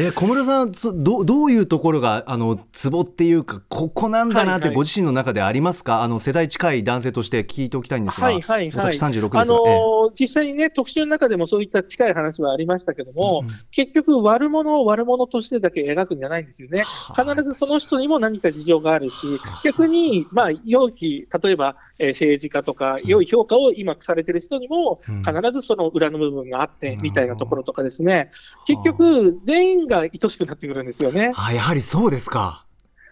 [0.00, 4.70] えー小室さんそどどういうところがあのツボっていうかここなんだなっはいはい。
[4.70, 8.92] てご自身の中でありますか、あの世代近い男性として聞いておきたいんですが、はいはいはい。
[8.94, 10.12] 私36ですが、あのーええ。
[10.14, 13.48] 実際にね、特集の中でもそういった近い話はありましたけども、うん。
[13.48, 16.82] うん結局悪者を悪者としてだけ描くんじゃないんですよね。
[16.84, 19.26] は必ずその人にも何か事情があるし、
[19.64, 28.30] 逆に、まあ、良き、例えば、えー政治家とか、良い評価を今されてる人にも、うん必ずその裏の部分があって、みたいなところとかですね。
[28.66, 31.32] 結局、全員が愛しくなってくるんですよね。
[31.36, 32.67] あやはりそうですか。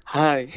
[0.06, 0.48] はい。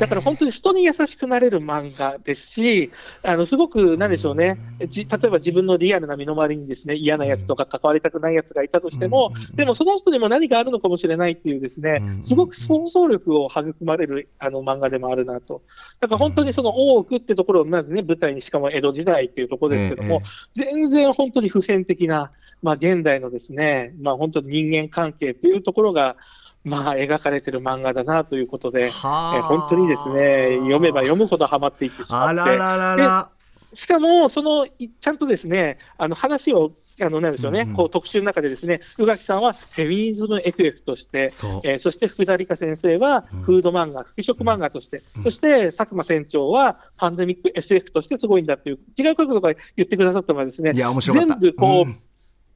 [0.00, 2.90] だから本当に人に優しくなれる漫画ですし、
[3.22, 15.62] あのすごく、なんでしょうね、じ例えば自分のリアルな身の回りにですね嫌なやつとか関わりたくないやつがいたとしても、でもその人にも何かあるのかもしれないっていう、ですねうんすごく想像力を育まれるあの漫画でもあるなと。
[16.00, 26.16] だから本当にその大奥ってところをまずね、舞台にしかも江戸時代っていうところですけども、全然本当に普遍的な、まあ、現代のですね、まあ、本当に人間関係っていうところが、
[26.64, 33.30] まあ、描かれてる漫画だなということで、はあえ本当にですね、読めば読むほどハマっていってしまって、あらららら。
[33.74, 41.60] しかも、その、いちゃんとですね、あの話を、あの、なんでしょうね、うんうんこう特集の中でですね、宇垣さんはフェミニズム FF として、そう。
[41.64, 51.28] えーそして福田理香先生はうんフード漫画、服飾漫画として、うんそして佐久間船長はパンデミック SF としてすごいんだっていう、違う角度から言ってくださったのがですねい、や面白かった。
[51.28, 52.00] 全部こう、ん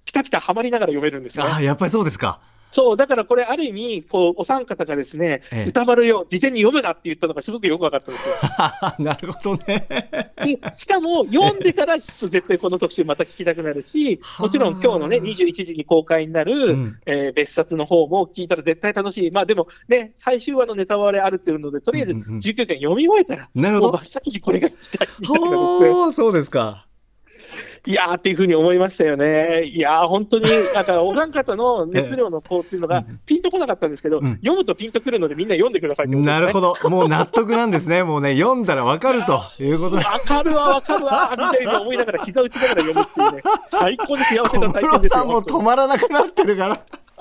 [0.04, 1.50] ピタピタはまりながら読めるんですよね。
[1.54, 2.40] あやっぱりそうですか。
[2.72, 8.34] そう、だからこれ、ある意味、こうお三方がですね、ええ歌丸よ、事前に読むなって言ったのがすごくよく分かったんですよ。
[9.04, 9.86] なるほどね。
[10.36, 19.30] でしかも、読んでから絶対この特集また聞きたくなるし、もちろん今日のね、21時に公開になる、うんえー別冊の方も聞いたら絶対楽しい。
[19.30, 25.56] まあでもね、最終話のネタバレあるっていうので、とりあえずうんうんうん19巻読み終えたら、なるほどもう真っ先にこれが聞きたいみたいなで
[25.90, 26.12] すね。
[26.12, 26.86] そうですか。
[27.84, 29.64] いやーっていうふうに思いましたよね。
[29.64, 36.76] いやー本当に、だからお三方の熱量のこうっていうのが ピンとこなかったんですけど、うん読むとピンとくるのでみんな読んでくださいねなるほど。
[36.84, 38.04] もう納得なんですね。
[38.04, 40.04] もうね、読んだらわかるということで。
[40.04, 45.18] わかるわ、わかるわ、みたいに思いながら、膝打ちながら読むっていうね、最高に幸せ小な体験ですよ。
[45.18, 46.78] 室さんも止まらなくなってるから。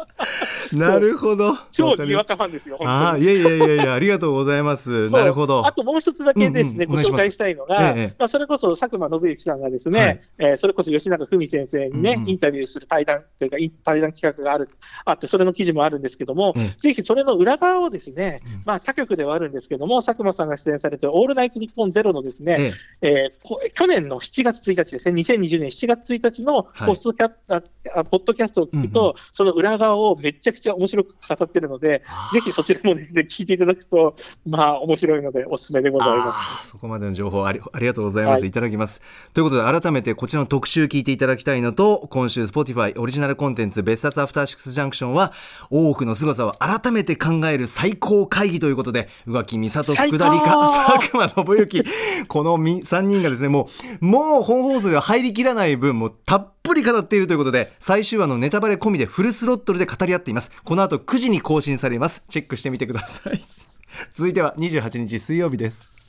[0.74, 1.58] なるほど。
[1.72, 3.18] 超にわかファンですよ、本ああ。
[3.18, 5.10] いやいやいやいや、ありがとうございます。
[5.12, 5.66] なるほど。
[5.66, 10.20] あともう一つだけですね、うんうんご紹介したいのが、ええまあ、それこそ佐久間信之さんがですね、はい。
[10.40, 14.70] えーそれこそ吉永文先生にね、うんうんインタビューする対談というか、対談企画がある
[15.06, 16.68] あって、それの記事もあるんですけども、ええ。
[16.78, 18.62] ぜひそれの裏側をですね、うん。
[18.66, 23.32] まあ、他局ではあるんですけども、佐久間さんが出演されているオールナイトニッポンゼロのですね、ええ。
[23.44, 26.88] ーこ去年の7月1日ですね、2020年7月1日のはい。
[26.88, 27.62] ポストキャ、あ
[27.96, 36.70] あポッドキャストを聞くと、うんうその裏側ーをめちゃくちゃ面白く語ってるので、ぜひそちらもですね、聞いていただくと、まあ、面白いので、おすすめでございます。
[36.70, 38.50] そこまでの情報ありありがとうございます、はい。
[38.50, 39.02] い、ただきます。
[39.34, 45.34] ということで改めてこちらの特集聞いていただきたいのと今週 Spotify オリジナルコンテンツ別冊アフターシックスジャンクションは
[45.70, 50.46] 大奥の凄さを改めて考える最高会議ということで宇垣美里福田理香
[51.00, 51.84] 佐久間信之
[52.28, 53.70] この3人がですねも
[54.02, 63.42] うもう本放送では入りきらない分もうたっぷり語っているということで最終話のネタバレ込みでフルスロットルで語り合っていますこの後9時に更新されますチェックしてみてください
[64.14, 66.02] 続いては28日水曜日です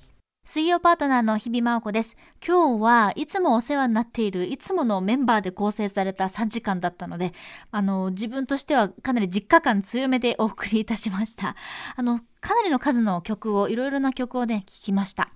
[0.45, 2.17] 水曜パートナーの日々真央子です。
[2.45, 7.33] 今日はいつもお世話になっているいつものメンバーで構成された3時間だったので、
[7.71, 11.55] あの、自分としてはかなり実家感強めでお送りいたしました。
[11.95, 15.31] あの、かなりの数の曲を、いろいろな曲をね、聴きました。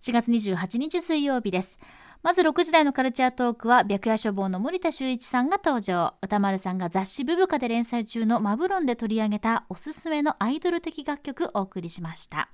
[0.00, 1.78] 4月28日水曜日です。
[2.22, 6.14] まず6時台のカルチャートークは白夜処方の森田修一さんが登場。
[6.22, 12.50] 歌丸さんが雑誌ブブカで連載中のマブロンで取り上げたおすすめのアイドル的楽曲をお送りしました。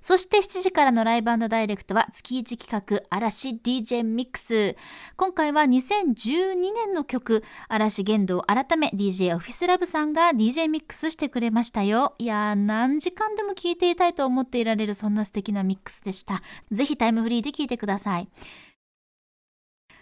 [0.00, 4.76] そして7時からのライブダイレクトは月1企画嵐 DJ ミックス。
[5.16, 12.14] 今回は2012年の曲嵐言動改め DJ オフィスラブさんが DJ ミックスしてくれましたよ。
[12.18, 16.42] いやー何時間でも聴いていたいと思っていられるそんな素敵なミックスでした。
[16.72, 18.28] ぜひタイムフリーで聴いてください。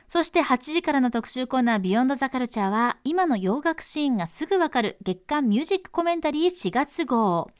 [0.09, 7.51] そして8時からの特集コーナービヨンドザカルチャーは今の洋楽シーンがすぐわかる月間ミュージックコメンタリー4月号。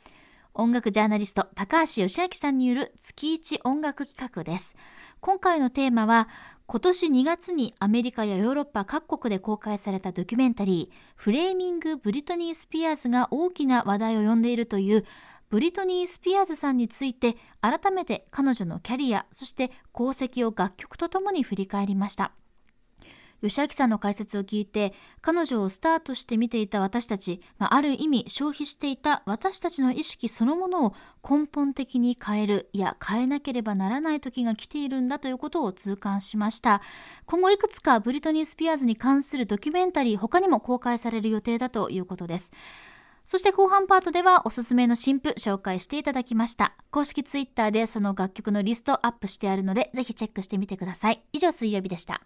[0.55, 4.79] 音楽ジャーナリスト高橋義明さんによる月一音楽企画です。
[5.21, 6.27] 今回のテーマは
[6.67, 15.05] 今年2月にアメリカやヨーロッパ各国で公開されたドキュメンタリーフレーミング・ブリトニー・スピアーズが大きな話題を呼んでいるという
[15.51, 22.33] ブリトニー・スピアーズさんについて改めて彼女のキャリアそして功績を楽曲とともに振り返りました。
[23.41, 30.95] 吉明さんの解説を聞いて彼女をスタートして見ていた私たち、まあ、ある意味消費していた私たちの意識そのものを
[31.29, 36.83] 根本的に変えるいや変えなければならない時が来ているんだということを痛感しました
[37.27, 42.53] 今後いくつかブリトニー・スピアーズに関するドキュメンタリー他にも公開される予定だということです
[43.31, 46.73] そして後半パートではおすすめの新譜紹介していただきました。
[46.91, 51.23] 公式ツイッターでその楽曲のリストアップしてあるのでぜひチェックしてみてください。
[51.35, 52.23] 以上水曜日でした。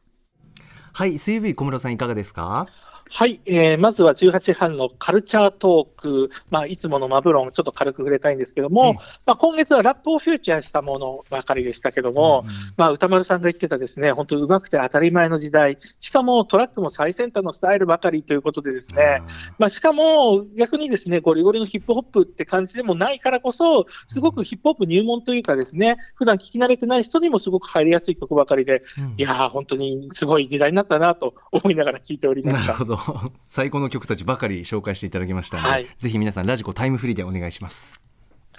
[0.92, 2.68] はい、水曜日小室さんいかがですか？
[3.14, 8.94] はい、えーまずは18半のカルチャートーク、まあ、いつものマブロン、ちょっと軽く触れたいんですけども、
[9.27, 12.46] まあ、今月はラップをフューチャーしたものばかりでしたけども、
[12.79, 19.22] まあ、歌丸さんが言ってたですね、本当、うまくて当たり前の時代、しかもトラックも最先端のスタイルばかりということでですね、
[19.59, 28.83] まあ、しかも逆にですね、ゴリゴリのヒップホップって感じでもないからこそ、すごくヒップホップ入門というかですね、普段聞き慣れてない人にもすごく入りやすい曲ばかりで、
[29.18, 32.72] いやー、本当にすごい時代になったなと思いながら聞いておりました。
[32.72, 32.85] なるほ。
[32.87, 33.01] ど
[33.46, 38.00] 最高の曲たちばかり紹介していただきましたので、はいぜひ皆さんラジコタイムフリーでお願いします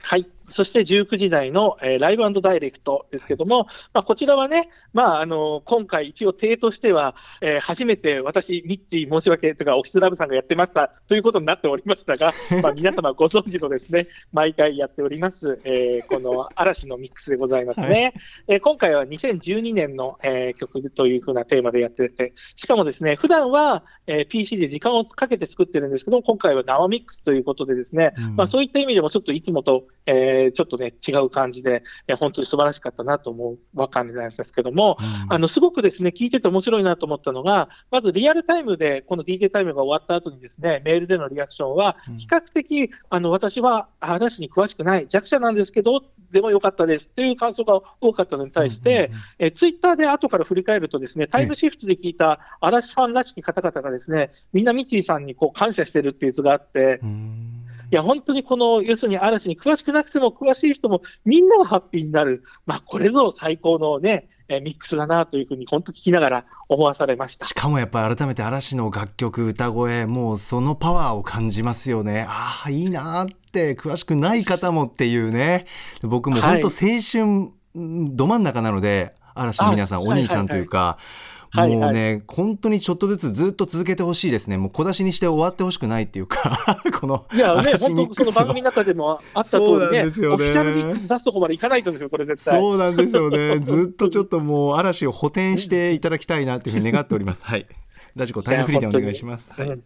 [0.06, 0.28] はい。
[0.48, 18.14] そして19時台の、えーライブダイレクトですけども、まあ、こちらはね、まあ、あの今回一応体としては、えー初めて私、ミッチー申し訳とか、オフィスラブさんがやってましたということになっておりましたが、 まあ、皆様ご存知のですね、毎回やっております、えーこの嵐のミックスでございますね。
[18.48, 28.36] えー今回は2012年の、えー曲というふうなテーマでやってて、しかもですね、普段は、えー PC で時間をかけて作ってるんですけど、今回は生ミックスということでですね、うん。
[28.36, 34.98] まあ、そういった意味でもちょっといつもと、えーちょっとね、違う感じで、いや本当に素晴らしかったなと思うわかんなんですけども、
[35.30, 57.00] あのすごくですね聞いてて面白いなと思ったのが、まずリアルタイムで、この DJ タイムが終わった後にですねメールでのリアクションは、比較的、あの私は話に詳しくない、弱者なんですけど、でもよかったですという感想が多かったのに対して、えツイッターで後から振り返ると、ですねタイムシフトで聞いた嵐ファンらしき方々がですねみんなミッチーさんにこう感謝してるっていう図があって。
[57.02, 57.53] い
[57.96, 67.46] や本当にこの要するに嵐に詳しくなくても詳しい人もみんながハッピーになる、まあ、これぞ最高の、ね、えーミックスだなというふうに本当聞きながら思わされました。
[67.46, 67.54] し。
[67.54, 72.26] かもやっぱり改めて嵐の楽曲歌声もうそのパワーを感じますよね。
[72.30, 75.66] ああいいなーって詳しくない方もっていうね。
[76.02, 86.58] 僕も本当青春うんど真ん中なので嵐の皆さんあお兄さんというか、はいはいもうね、本当にちょっとずつずっと続けてほしいですねもう小出しにして終わってほしくないっていうか
[87.00, 92.60] このいやね、本当、その番組の中でもあった通りね、ですよねオフィシャルミックス出すとこまでいかないとですよ、これ絶対。
[92.60, 93.60] そうなんですよね。
[93.64, 97.44] ずっとちょっともう嵐を補填していただきたいなっていうふうに願っております。
[97.46, 97.68] はい。
[98.16, 99.52] ラジコタイムフリーでお願いします。
[99.54, 99.68] はい。
[99.70, 99.84] うん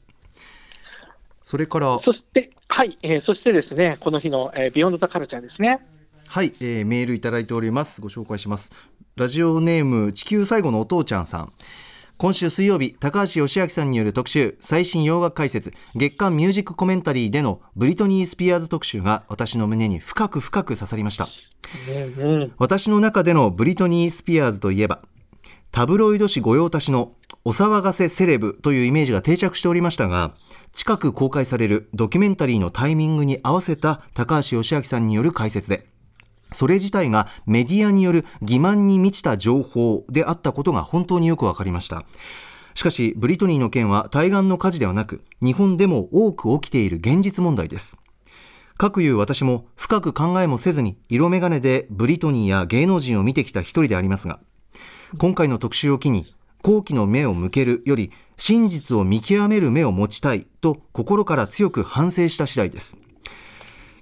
[1.44, 5.80] それから、そして、はい、えーそしてですね、この日の、えービヨンドザカルチャーですね。
[6.28, 8.02] はい、えーメールいただいております。
[8.02, 8.74] ご紹介します。
[9.18, 11.52] ラジオネーム地球最後のお父ちゃんさん。
[12.18, 21.28] 今週水曜日高橋義明さんによる特集最新洋楽解説月間ミュージックコメンタリーでのブリトニー・スピアーズ特集が私の胸に深く深く刺さりました
[21.90, 25.02] うんうん私の中でのブリトニー・スピアーズといえば
[25.72, 27.14] タブロイド紙御用達の
[27.46, 30.34] お騒がせセレブというイメージが定着しておりましたが
[30.74, 35.88] 近く公開されるドキュメンタリーのタイミングに合わせた高橋義明さんによる解説で
[36.52, 42.06] それ自体がメディアによる欺瞞に満ちた情報であったことが本当によくわかりました。
[42.74, 47.98] しかしブリトニーの件は対岸の火事ではなく日本でも多く起きている現実問題です。
[48.78, 54.40] 各いう私も深く考えもせずに色眼鏡でブリトニーや芸能人を見てきた一人でありますが
[55.18, 62.98] 今回の特集を機に好奇の目を向けるより真実を見極める目を持ちたいと心から強く反省した次第です。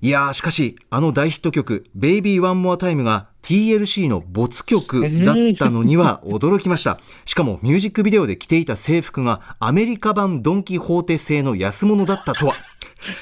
[0.06, 7.00] いやーしかしあの大ヒット曲「ベイビー・ワン・モア・タイム」が TLC の没曲だったのには驚きました。
[7.26, 12.54] しかもミュージックビデオで着ていた制服がアメリカ版ドン・キホーテ製の安物だったとは。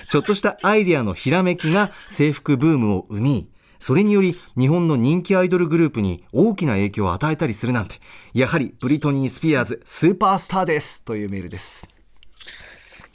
[0.09, 3.47] ちょっとしたアイデアのひらめきが制服ブームを生み
[3.79, 8.01] それにより日本の人気アイドルグループに大きな影響を与えたりするなんて
[8.33, 11.03] やはりブリトニー・スピアーズスーパースターです。
[11.03, 11.87] というメールです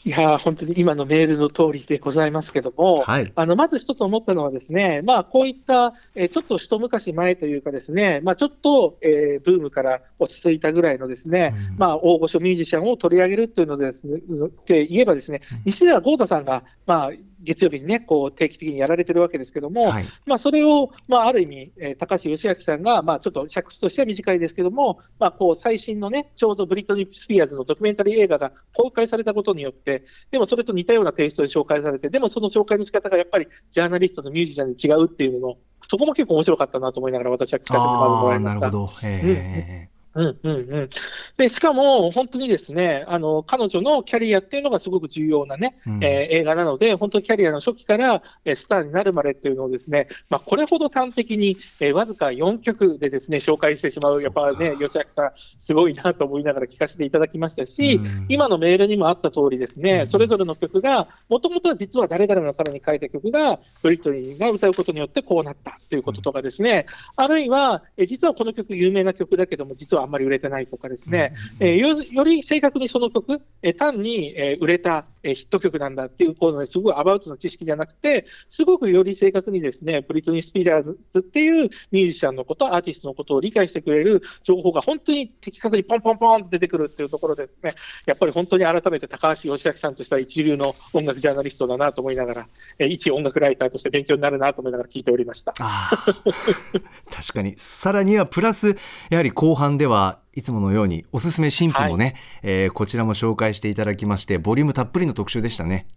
[0.09, 3.31] いやー本当に今のメールの通りでございますけども、はい。
[3.35, 11.77] あのまず一つ思ったのは、ですね、まあ、こういった、えーちょっと一昔前というか、ですね、まあ、ちょっと、えーブームから落ち着いたぐらいのですね、うん。
[11.77, 20.05] まあ、大御所ミュージシャンを取り上げるっていうのです、ね、って言えば、ですね西田豪太さんが、まあ、月曜日にね、こう定期的にやられてるわけですけども、はい。
[20.27, 35.57] まあ、それを、まあ、ある意味、えー高橋義明さんが、まあ、ちょっと尺としては短いですけども、まあ、こう最新のね、ちょうどブリトニー・スピアーズのドキュメンタリー映画が公開されたことによって、でもそれと似たようなテイストで紹介されて、でもその紹介の仕方がやっぱりジャーナリストとミュージシャンで違うっていうのの、
[35.89, 39.98] そこも結構面白かったなと思いながら、私は聞かせてまずもらいました。
[40.15, 40.89] うんうんうん、
[41.37, 46.05] でしかも、本当にですねあの彼女のキャリアっていうのがすごく重要なね、うん。
[46.05, 58.27] えー映画なので、本当にキャリアの初期から、えースターになるまでっていうのをですね、まあ、これほど端的に、えーわずか4曲でですね紹介してしまう、やっぱね、吉明さん、すごいなと思いながら聞かせていただきましたし、うん。
[58.29, 60.07] 今のメールにもあった通りですね、うん。
[60.07, 87.75] それぞれの曲が、もともとは実は誰々のために書いた曲が、ブリトニーが歌うことによってこうなったということとかですね、あるいは、えー実はこの曲、有名な曲だけども、実はあんまり売れてないとかですね、えーよより正確にその曲、えー単に、えー売れた、えーヒット曲なんだっていうこう、ね、すごいアバウトな知識じゃなくて、すごくより正確にですねブリトニー・スピーダーズっていうミュージシャンのこと、アーティストのことを理解してくれる情報が本当に的確にポンポンポンと出てくるっていうところでですね、
[88.07, 92.47] やっぱり本当に改めて高橋義明さんとしては一流の音楽ジャーナリストだなと思いながら、
[92.79, 95.55] えー一音楽ライターとして勉強になるなと思いながら聞いておりました。
[97.13, 97.55] 確かに。
[97.57, 98.77] さらにはプラス
[99.11, 105.89] やはり後半ではいつものようにおすすめ新婦もね、えーこちらも紹介していただきましてボリュームたっぷりの特集でしたね。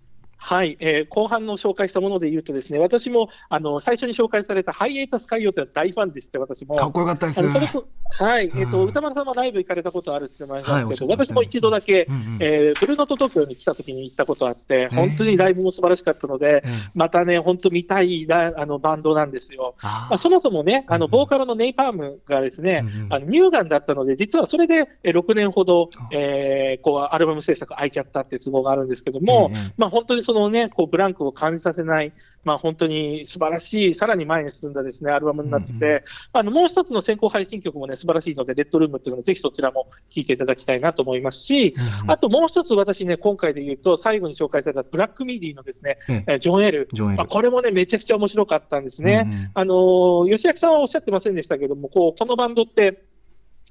[0.44, 6.76] はい、えー後半の紹介したもので言うと、ですね私もあの最初に紹介されたハイエータス海洋って大ファンでして、私も。
[6.76, 7.40] かっこよかったです。
[7.40, 8.90] あのそれこはい、えっ、と、うん。
[8.90, 19.76] 歌丸さんもライブ行かれたことあるって言ってましたはいけど、私も一度だけ、うんうんえーブルーノート東京に来た時に行ったことあって、本当にライブも素晴らしかったので、ええまたね、本当見たいなあのバンドなんですよ。
[19.82, 23.14] あまあ、そもそもね、あのボーカルのネイ・パームがですね、うんうん。
[23.14, 32.14] あの乳がんだったので、実はそれでえー6年ほど、えーこうアルバム制作空いちゃったっていう都合があるんですけども、ええまあ、本当にそのね、こうブランクを感じさせない、
[32.44, 36.02] まあ、本当に素晴らしい、さらに前に進んだですねアルバムになってて、うん
[36.34, 42.12] あのもう一つの先行配信曲もね、素晴らしいので、レッドルームっていうのもぜひそちらも聴いていただきたいなと思いますし、うんうん。
[42.12, 46.24] あともう一つ私ね、今回で言うと、最後に紹介されたブラックミディのですね、ええ。
[46.28, 46.88] えージョン・エル。
[47.16, 49.24] まあ、これもね、めちゃくちゃ面白かったんですね。
[49.26, 49.52] うんうん。
[49.54, 53.04] あのー吉明さんはおっしゃってませんでしたけども、こうこのバンドって、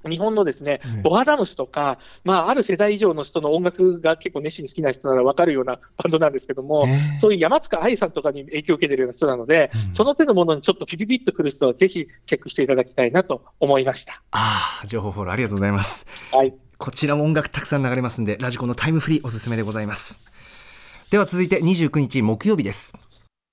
[0.08, 7.18] 日本のですね、うんボアダムスとか、まあ、ある世代以上の人の音楽が結構熱心に好きな人なら分かるようなバンドなんですけども、ええ。
[7.18, 9.94] そういう山塚愛さんとかに影響を受けているような人なので、うん。
[9.94, 14.22] その手のものにちょっとピピピッとくる人は、ぜひチェックしていただきたいなと思いました。
[14.32, 16.06] あー情報フォローありがとうございます。
[16.32, 16.54] はい。
[16.78, 20.30] こちらも音楽たくさん流れますんでラジコのタイムフリーおすすめでございます。
[21.10, 22.94] では続いて29日木曜日です。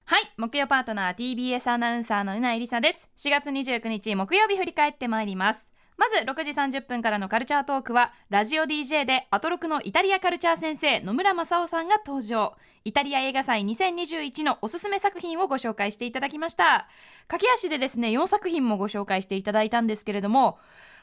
[0.06, 3.10] はい木曜パートナー TBS アナウンサーのうないりさです。
[3.18, 12.56] 4月29日木曜日振り返ってまいりますまず6時30分からのカルチャートークはラジオ DJ でアトロクのイタリアカルチャー先生野村正夫さんが登場。
[12.86, 16.88] イタリア映画祭2021のおすすめ作品をご紹介していただきました。
[17.28, 20.60] 駆け足でですね4作品もご紹介していただいたんですけれども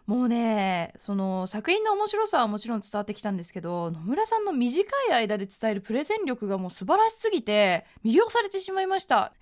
[0.07, 9.33] もうねその作品の面白さはもちろん伝わってきたんですけど野村さんの短い間で伝えるプレゼン力がもう素晴らしすぎて魅了されてしまいました。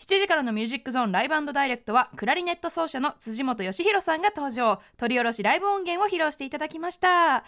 [0.00, 4.80] 7時からのミュージックゾーンライブダイレクトはクラリネット奏者の辻本義弘さんが登場。
[4.96, 7.44] 取り下ろしライブ音源を披露していただきました。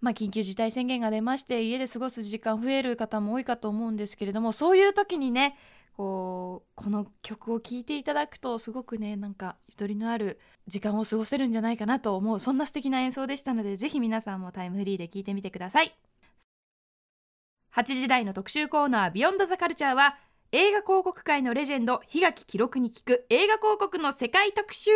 [0.00, 5.56] まあ、緊急事態宣言が出まして家で過ごす時間増える方も多いかと思うんですけれどもそういう時にね
[5.96, 15.94] こうこの曲を聴いていただくとすごくねなんかゆとりのある時間を過ごせるんじゃないかなと思うそんな素敵な演奏でしたのでぜひ皆さんもタイムフリーで聴いてみてください。
[17.74, 20.16] 8時台の特集コーナー「ビヨンドザカルチャーは
[20.52, 24.90] 映画広告界のレジェンド檜垣記録に聞く映画広告の世界特集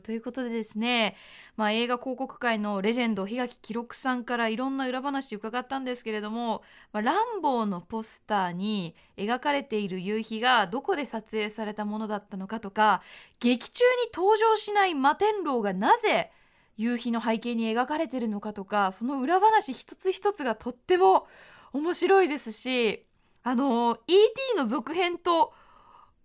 [0.00, 1.16] ということでですね、
[1.56, 6.62] まあ、映画広告界のレジェンド檜垣記録さんからいろんな裏話伺ったんですけれども、
[6.92, 13.00] まあ、ランボーのポスターに描かれている夕日がどこで撮影されたものだったのかとか
[13.40, 16.30] 劇中に登場しない摩天楼がなぜ
[16.76, 21.26] 夕日の背景に描かれているのかとかその裏話一つ一つがとっても
[21.72, 23.04] 面白いですし
[23.44, 24.58] あの E.T.
[24.58, 25.52] の続編と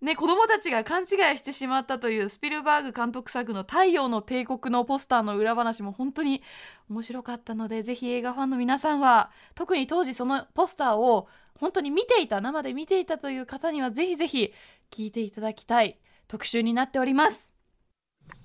[0.00, 1.06] ね、子供たちが勘違い
[1.36, 6.42] してしまったというスピルバーグ監督作の「太陽の帝国」のポスターの裏話も本当に
[6.88, 14.54] 面白かったのでぜひ映画ファンの皆さんは特に当時そのポスターを本当に見ていた生で見ていたという方にはぜひぜひ
[14.90, 15.98] 聞いていただきたい
[16.28, 17.52] 特集になっております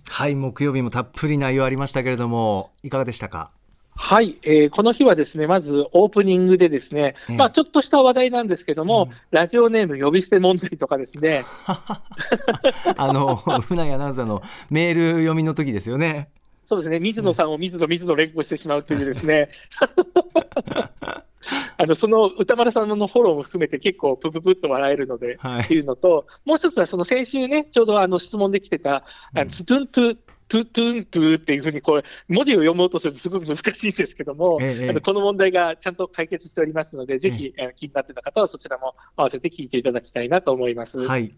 [0.10, 3.52] はい木曜日もたっぷり内容ありましたけれどもいかがでしたか？
[3.98, 11.46] はい、えー、この日はですね、まずオープニングでですね、えまあちょっとした話題なんですけども、うん、ラジオネーム呼び捨て問題とかですね。
[11.66, 16.30] あの、船井アナウンサーのメール読みの時ですよね。
[16.66, 19.48] そうですね、水野さんを水野、水野連呼してしまうというですね。
[21.78, 29.04] あのその歌丸さんのフォローも含めて結構ぷぷぷっと笑えるので、はい、っていうのと、もう一つはその先週ね、ちょうどあの質問できてた、
[29.36, 30.18] うん、ツトゥントゥ
[30.48, 41.00] トゥトゥントゥっていうふうにこう文字を読もうとするとすごく難しいんですけども、ええ、あのこの問題がちゃんと解決しておりますので、ぜひ、え気になってた方はそちらも合わせて聞いていただきたいなと思います。
[41.00, 41.34] はい。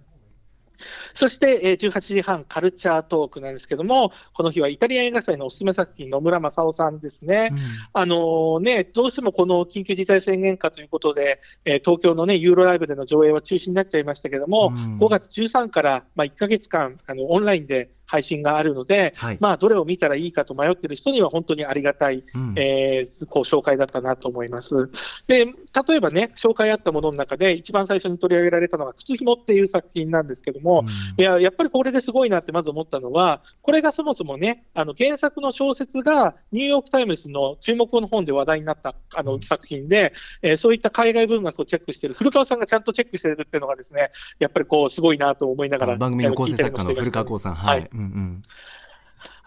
[1.14, 7.49] そして、えー、18時半、カルチャートークなんですけども、この日はイタリア映画祭のおすすめ作品、野村正夫さんですね。
[7.51, 7.58] うん、
[7.93, 24.89] あのー、ね、どうしてもこの緊急事態宣言下ということで、えー、東京のね、ユーロライブでの上映は中止になっちゃいましたけども、うん、5月13から、まあ、1か月間、あの、オンラインで配信があるので、はい、まあ、どれを見たらいいかと迷っている人には本当にありがたい、うん、えー、こう紹介だったなと思います。
[25.28, 30.86] で、例えばね、紹介あったものの中で、一番最初に取り上げられたのが、靴ひもっていう作品なんですけども、
[31.18, 48.41] うん、いや、やっぱりこれですごいなってまず思ったのは、これがそもそもね、あの原作の小説がニューヨーク・タイムズの注目の本で話題になったあの作品で、えー、そういった海外文学をチェックしている古川さんがちゃんとチェックしているっていうのがですね、やっぱりこうすごいなと思いながら、番組の構成作家の古川光さん、はい、はいうんうん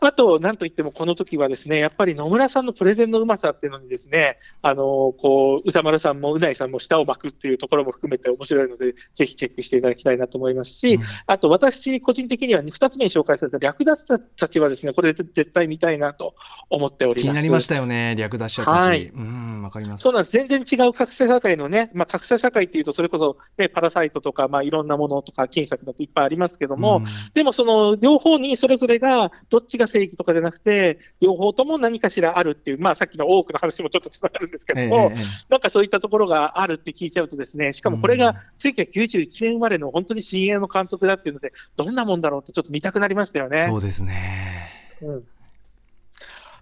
[0.00, 16.34] あと、なんといってもこの時はですね、やっぱり野村さんのプレゼンのうまさっていうのにですね、あのこう歌丸さんもうないさんも舌を巻くっていうところも含めて面白いので、ぜひチェックしていただきたいなと思いますし、うん、あと私個人的には2つ目に紹介された略奪者たちはですね、これ絶対見たいなと
[16.70, 17.22] 思っております。
[17.22, 18.86] 気になりましたよね、略奪者たち。
[18.86, 20.02] はい、うん、わかります。
[20.02, 20.32] そうなんです。
[20.32, 43.66] 全然違う格差社会のね、まあ格差社会っていうとそれこそねパラサイトとかまあいろんなものとか金策だといっぱいありますけども、うん、でもその両方にそれぞれがどっちが正義とかじゃなくてで、両方とも何かしらあるっていう、まあ、さっきの多くの話もちょっとつながるんですけども、えー、なんかそういったところがあるって聞いちゃうと、ですねしかもこれが1991年生まれの本当に新鋭の監督だっていうので、どんなもんだろうって、ちょっと見たくなりましたよね。
[43.68, 44.68] そうですね、
[45.02, 45.14] うん。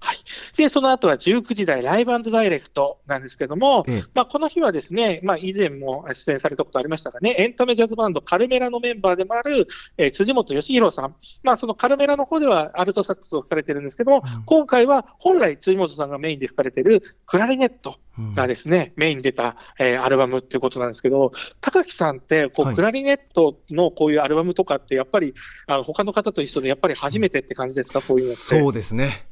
[0.00, 0.16] はい、
[0.58, 17.96] でその後は19時台ライブダイレクトなんですけども、ええ、まあ、この日はですね、まあ、以前も出演されたことありましたがね、エンタメジャズバンドカルメラのメンバーでもある、えー、辻本義弘さん、まあ、そのカルメラの方ではアルトサックスを吹かれてるんですけども、うん、今回は本来辻本さんがメインで吹かれてるクラリネット
[18.34, 21.30] がですね、うん、メインに出た、えー、アルバムっていうことなんですけど、
[21.60, 25.34] 高木さんってこう、はい、クラリネットのこういうアルバムとかって、やっぱり
[25.68, 28.40] あの他の方と一緒で、やっぱり初めてって感じですか、こういうのって。
[28.40, 29.28] そうですね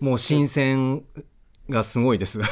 [0.00, 1.04] もう新鮮
[1.68, 2.40] がすごいです。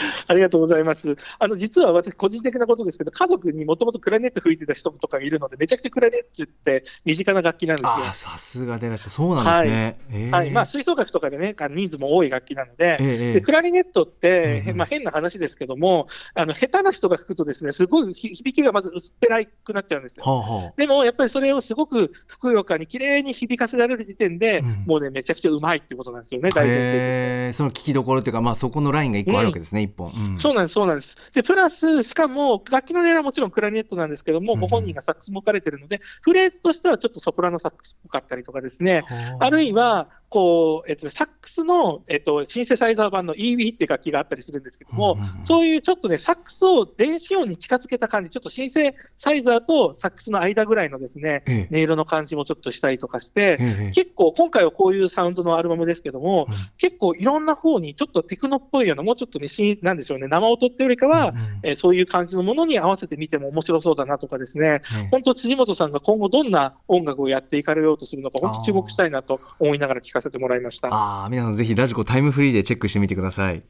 [0.26, 1.16] ありがとうございます。
[1.38, 7.90] あの実は私、個人的なことですけど、家族にもともとクラネット吹いてた人とかいるので、めちゃくちゃクラネットって身近な楽器なんですよ。
[8.10, 9.82] あさすがでらっしそうなんですね。
[10.10, 20.24] はい、えー、はい、まあ、吹奏楽とかでね、人数も多い楽器なので、えー、でクラリネットって、うんまあ、変な話ですけども、あの下手な人が吹くと、ですねすごい響きがまず薄っぺらくなっちゃうんですよ。
[20.24, 27.04] はあはあ、でもやっぱりそれをすごくふくよかに綺麗に響かせられる時点で、うん、もうね、めちゃくちゃうまいってことなんですよね、大前提とし
[27.48, 27.52] て。
[27.52, 30.40] その聞きどころっていうか、まあ、そこのラインが一個あるわけですね、一、うん、本。
[30.40, 31.32] そうなんです、そうなんです。
[31.32, 39.02] で、プラス、しかも、楽器の音はもちろんクラリネットなんですけども、ご本人がサックスも置かれてるので、フレーズとしてはちょっとソプラノサックスっぽかったりとかですね、
[39.38, 51.74] あるいは、こう、えっと、サックスの、えっと、シンセサイザー版の EV っていう楽器があったりするんですけども、そういうちょっとね、サックスを電子音に近づけた感じ、ちょっとシンセサイザーとサックスの間ぐらいのですね、ええ。
[51.74, 65.08] 音色の感じもちょっとしたりとかして、ええ結構、今回はこういうサウンドのアルバムですけども、うん結構いろんな方にちょっとテクノっぽいような、もうちょっとね、しなんでしょうね、生音っていうよりかは、えーそういう感じのものに合わせて見ても面白そうだなとかですね、ええ。
[65.10, 70.88] 本当、辻本さんが今後どんな音楽をやっていかれようとするのか、本当注目したいなと思いながら聞かせてもらいました。
[70.88, 73.62] ああ、皆さんぜひラジコタイムフリーでチェックしてみてください。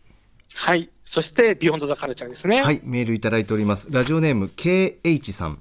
[0.54, 0.90] はい。
[1.04, 2.62] そして、ビヨンドザカルチャーですね。
[2.62, 3.88] はい、メールいただいております。
[3.90, 5.60] ラジオネーム KH さん。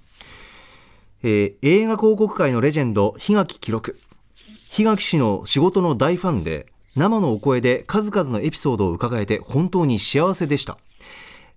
[1.24, 4.00] えー映画広告界のレジェンド、檜垣記録。
[4.72, 10.78] 檜垣氏の仕事の大ファンで、生のお声で数々のエピソードを伺えて本当に幸せでした。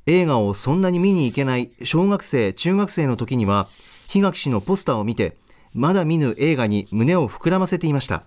[0.07, 3.69] 映画をそんなに見に行けない小学生、中学生の時には、
[4.09, 5.37] 檜垣氏のポスターを見て、
[5.73, 8.25] まだ見ぬ映画に胸を膨らませていました。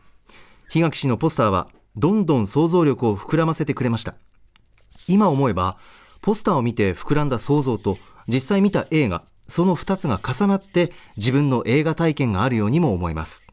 [0.70, 4.16] 檜垣氏のポスターは、どんどん想像力を膨らませてくれました。
[5.08, 5.78] 今思えば、
[6.22, 7.98] ポスターを見て膨らんだ想像と、
[8.28, 13.44] 実際見た映画、その2つが重なって、自分の映画体験があるようにも思えます。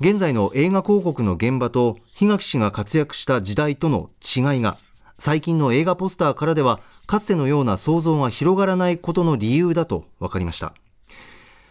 [0.00, 4.76] 現在の映画広告の現場と、檜垣氏が活躍した時代との違いが、
[5.20, 10.74] 最近の映画ポスターからでは、かつてのような想像が広がらないことの理由だと分かりました。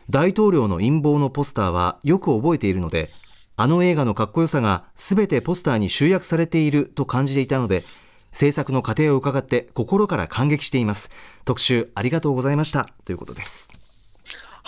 [0.10, 3.12] 大統領の陰謀のポスターはよく覚えているので、
[3.60, 7.86] あの映画のかっこよさが全てポスターに集約されていると感じていたので、
[8.32, 11.10] 制作の過程を伺って心から感激しています。
[11.44, 12.88] 特集ありがとうございました。
[13.06, 13.77] ということです。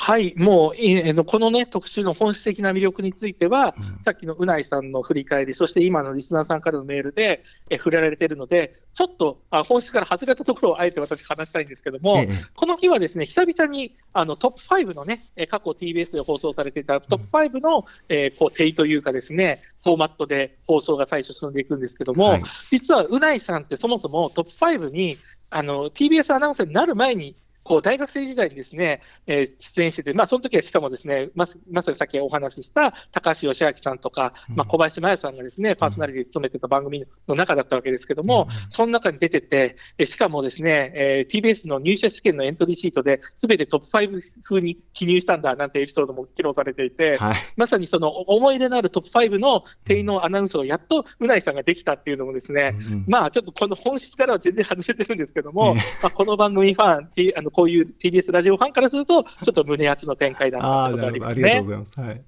[0.01, 12.29] はい、もう、えーのこのね、特集の本質的な魅力については、さっきのうないさんの振り返り、そして今のリスナーさんからのメールで、えー触れられているので、ちょっとあ本質から外れたところをあえて私話したいんですけども、ええ。
[12.55, 22.43] この日はですね、久々にあのトップ5のね、えー過去 TBS で放送されていたトップ5の、えーこう定というかですね、フォーマットで放送が最初進んでいくんですけども、はい。
[22.71, 25.17] 実はうないさんってそもそもトップ5に
[25.49, 47.35] あの TBS アナウンサーになる前に、こう大学生時代にですね、えー出演してて、まあ、その時はしかもですね、まさまさにさっきお話しした高橋義明さんとか、まあ、小林麻也さんがですね、パーソナリティで務めてた番組の中だったわけですけども、その中に出てて、えしかもですね、えー TBS の入社試験のエントリーシートで、すべてトップ5風に記入したんだなんてエピソードも披露されていて、はい。
[47.55, 53.05] まさにその思い出のあるトップ5の定員のアナウンスをやっとうないさんができたっていうのもですね、うんうん。
[53.07, 55.79] まあちょっとこの本質からは全然外れてるんですけども、え。
[56.01, 61.63] まあ、この番組ファン、T、あのこういう TBS ラジオファンからすると、ちょっと胸熱の展開だったってことがありますね。
[61.63, 61.99] ざいます。
[61.99, 62.21] はい。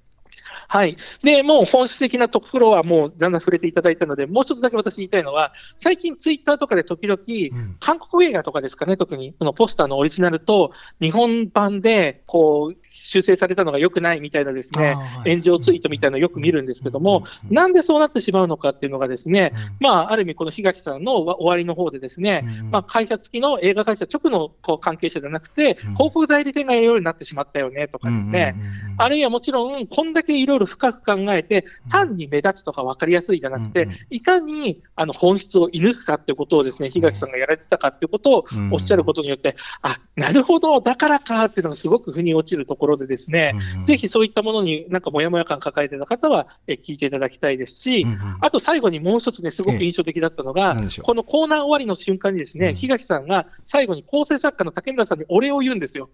[0.68, 0.98] はい。
[1.24, 7.76] で、もう本質的なところはもうだんだん触れていただいたので、もう一つだけ私言いたいのは、最近ツイッターとかで時々、ん。
[7.80, 15.30] 韓国映画とかですかね、特にこのポスターのオリジナルと、日本版でこう修正されたのが良くないみたいなですねは、い。
[15.32, 25.96] 炎上ツイートみたいなのよく見るんですけども、うんなんでそうなってしまうのかっていうのがですね、まあ、ある意味この檜垣さんの終わりの方でですね、うんまあ、会社付きの映画会社直のこう関係者じゃなくて、うん。
[25.96, 28.56] 広告代理店がやるようになってしまったよねとかですね、
[28.98, 48.06] あるいはもちろん、こんだけいろいろ深く考えて、単に目立つとか分かりやすいじゃなくて、いかにあの本質を射抜くかってことをですね、檜垣さんがやられてたかってことをうんおっしゃることによって、あ、なるほど、だからかっていうのがすごく腑に落ちるところでですね、ぜひそういったものになんかもやもや感抱えてた方は、え聞いていただきたいですし、
[48.40, 52.76] あと最後にもう一つね、すごく印象的だったのが、このコーナー終わりの瞬間にですね、うん。
[52.76, 56.10] 檜垣さんが最後に構成作家の竹村さんにお礼を言うんですよ。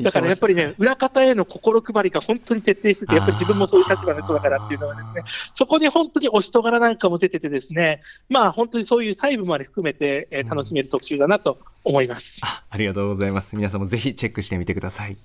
[0.00, 12.40] だからやっぱりね、裏方への心配りが本当に徹底してて、やっぱり自分もそういう立場の人だからっていうのがですね、そこに本当にお人柄なんかも出ててですね、まあ本当にそういう細部まで含めて、えー楽しめる特集だなと思います。
[12.42, 13.56] あありがとうございます。
[13.56, 15.16] 皆さんもぜひチェックしてみてください。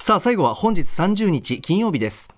[0.00, 2.32] さあ、最後は本日30日金曜日です。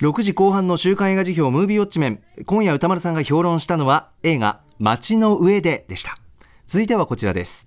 [0.00, 2.22] 6時後半の週刊映画辞表ムービーウォッチメン。
[2.44, 6.18] 今夜歌丸さんが評論したのは映画街の上ででした。
[6.66, 7.66] 続いてはこちらです。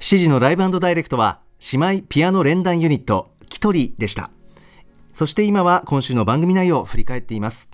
[0.00, 1.40] 7時のライブダイレクトは
[1.72, 4.30] 姉妹ピアノ連弾ユニットキトリでした。
[5.12, 7.68] そして今は今週の番組内容を振り返っています。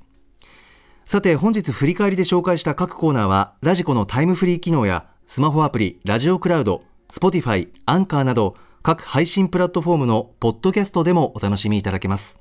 [1.04, 12.38] さて本日振り返りで紹介した各コーナーはラジコのタイムフリー機能やスマホアプリラジオクラウド Spotify アンカーなど各配信プラットフォームのポッドキャストでもお楽しみいただけます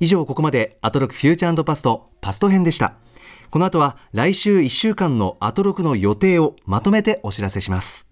[0.00, 2.96] 以上ここまでアトロクフューチャーパストパスト編でした
[3.50, 8.07] この後は来週1週間のアトロクの予定をまとめてお知らせします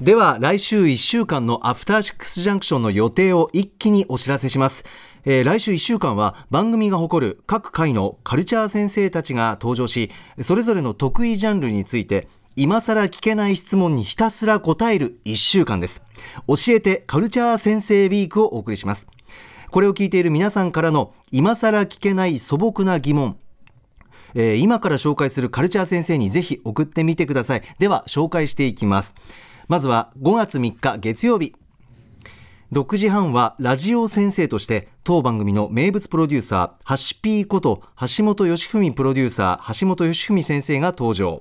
[0.00, 4.84] では来週1週間のアフターシックスジャンクションの予定を一気にお知らせします、
[5.24, 12.26] えー来週1週間は番組が誇る各界のカルチャー先生たちが登場しそれぞれの得意ジャンルについて
[12.56, 16.02] 今更聞けない質問にひたすら答える1週間です。
[16.48, 19.08] 教えてカルチャー先生ウィークをお送りします。
[19.70, 23.38] これを聞いている皆さんからの今更聞けない素朴な疑問
[24.34, 27.62] 今から紹介するカルチャー先生にぜひ送ってみてください。
[27.78, 29.14] では紹介していきます。
[29.68, 31.54] まずは5月3日月曜日。
[32.72, 37.82] 6時半はラジオ先生として当番組の名物プロデューサーハシピーこと
[38.16, 41.40] 橋本義文プロデューサー橋本義文先生が登場。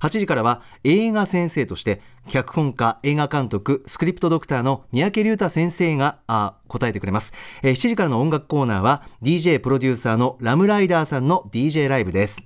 [0.00, 12.42] 8時からは映画先生として脚本家映画監督スクリプトドクターの三宅隆太先生があ答えてくれます、えー7時からの音楽コーナーは DJ プロデューサーのラムライダーさんの DJ ライブです。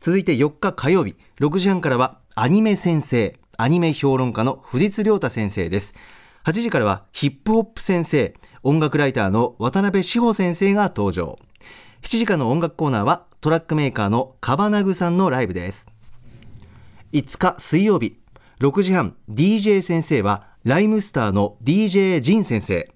[0.00, 1.14] 続いて4日火曜日。
[1.40, 3.38] 6時半からはアニメ先生。
[3.58, 5.94] アニメ評論家の藤津亮太先生です。
[6.44, 11.38] 8時からはヒップホップ先生音楽ライターの渡辺志保先生が登場。
[12.02, 15.86] 7時からの音楽コーナーはトラックメーカーのカバナグさんのライブです。
[17.12, 18.18] 5日水曜日
[18.60, 22.90] 6時半 DJ 先生はライムスターの DJ ジン先生。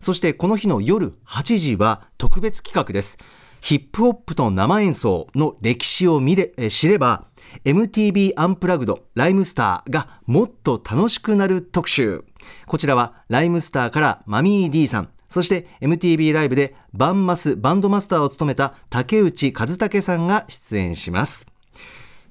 [0.00, 3.18] そしてこの日の夜8時は特別企画です。
[3.66, 7.26] ヒップホップと生演奏の歴史を見れえ知れば
[7.64, 12.22] MTV アンプラグドライムスターがもっと楽しくなる特集。
[12.68, 21.44] こちらはライムスターからマミー D さんそして MTV ライブでバンマスバンドマスターを務めた竹内和武さんが出演します。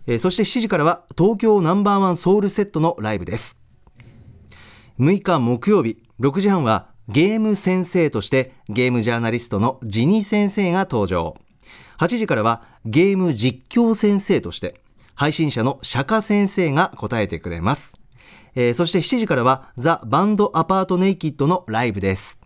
[0.07, 3.59] えそして7時からは東京ナンバーワンソウルセットのライブです。
[5.01, 11.35] 6日木曜日6時半はゲーム先生としてゲームジャーナリストのジニ先生が登場。
[11.99, 14.81] 8時からはゲーム実況先生として
[15.13, 17.97] 配信者の釈迦先生が答えてくれます、
[18.55, 22.39] えーそして7時からはザ・バンド・アパート・ネイキッドのライブです。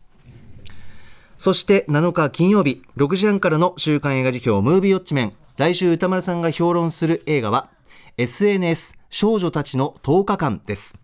[1.38, 5.34] そして7日金曜日6時半からの週刊映画辞表ムービーウォッチメン。
[5.56, 7.70] 来週歌丸さんが評論する映画は
[8.18, 10.98] SNS 少女たちの10日間です。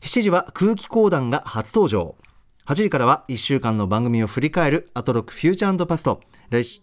[0.00, 2.14] 7時は空気講談が初登場。
[2.68, 6.20] 8時からは1週間の番組を振り返るアトロックフューチャーパスト。
[6.50, 6.82] 来週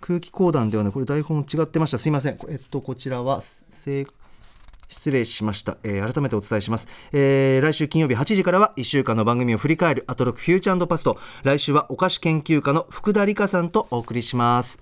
[0.00, 1.98] 空気講談ではねこれ台本違ってました。
[1.98, 2.38] すいません。
[2.48, 11.18] えっとこちらは失礼しました、えー改めてお伝えします、えー来週金曜日8時からは1週間の番組を振り返るアトロックフューチャーパスト。
[11.42, 14.78] 来週はお菓子研究家の福田理香さんとお送りします。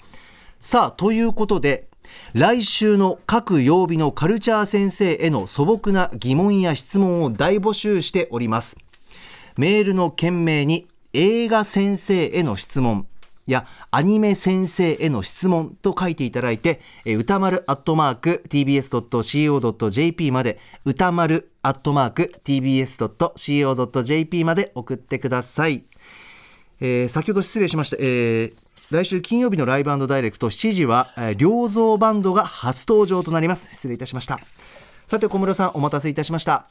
[0.60, 1.88] さあということで
[2.34, 8.76] 来週の各曜日のカルチャー先生への素朴な疑問や質問を大募集しております。
[9.58, 13.08] メールの件名に映画先生への質問
[13.44, 25.82] やアニメ先生への質問と書いていただいて、え歌丸アットマーク tbs.co.jp まで、歌丸アットマーク tbs.co.jp まで送ってください。
[26.80, 27.96] えー先ほど失礼しました。
[27.98, 33.68] えー来週金曜日のライブダイレクト7時は、えー良造バンドが初登場となります。
[33.72, 34.38] 失礼いたしました。
[35.08, 36.68] さて小室さんお待たせいたしました。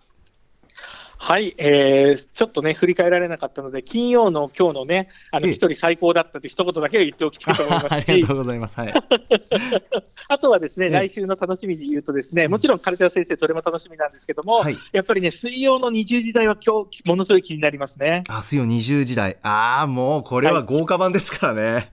[1.19, 8.79] はい、えー、ちょっとね、振り返られなかったので、金曜の今日のね、あのええ一人最高だったって一言だけは言っておきたいと思いまあすし りがと、うございます。
[8.79, 8.93] はい。
[10.29, 18.23] あとはですね、ええ来週の楽しみで言うとですね、もちろんカルチャー先生、どれも楽しみなんですけども、はいやっぱりね、水曜の20時台は今日、ものすごい気になりますね。
[18.29, 19.37] 明日よ20時代。
[19.41, 21.91] ああ、もうこれは豪華版ですからね。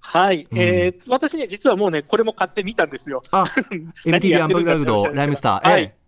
[0.00, 3.22] はい、うんえー私ね、実はもうね、これも買ってみたんですよ。
[3.30, 3.44] あ、
[4.04, 5.68] 何 MTV アンプラグド、ライムスター。
[5.68, 6.01] はいええ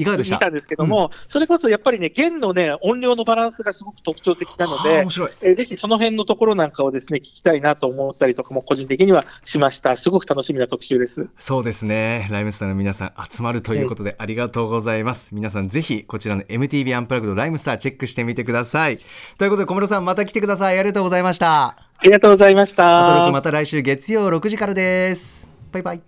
[0.00, 0.36] いかがでした？
[0.36, 5.30] 見たんですけども、それこそやっぱりね、弦のね、音量のバランスがすごく特徴的なのはあで面、白い。
[5.42, 9.94] えーぜひその辺のところなんかをですね、聞きたいなと思ったりとかも個人的にはしました。
[9.96, 11.28] すごく楽しみな特集です。
[11.38, 12.28] そうですね。
[12.30, 15.34] ライムスターの皆さん集まるということでありがとうございます。
[15.34, 19.00] 皆さんぜひこちらの MTV アンプラグドライムスターチェックしてみてください。
[19.36, 20.78] ということで小室さんまた来てください。
[20.78, 21.66] ありがとうございました。
[21.66, 23.30] ありがとうございました。
[23.30, 25.54] また来週月曜6時からです。
[25.72, 26.02] バイバイ。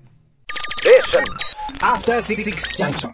[0.80, 1.22] Station.
[1.80, 2.44] After Six
[2.76, 3.10] Junction.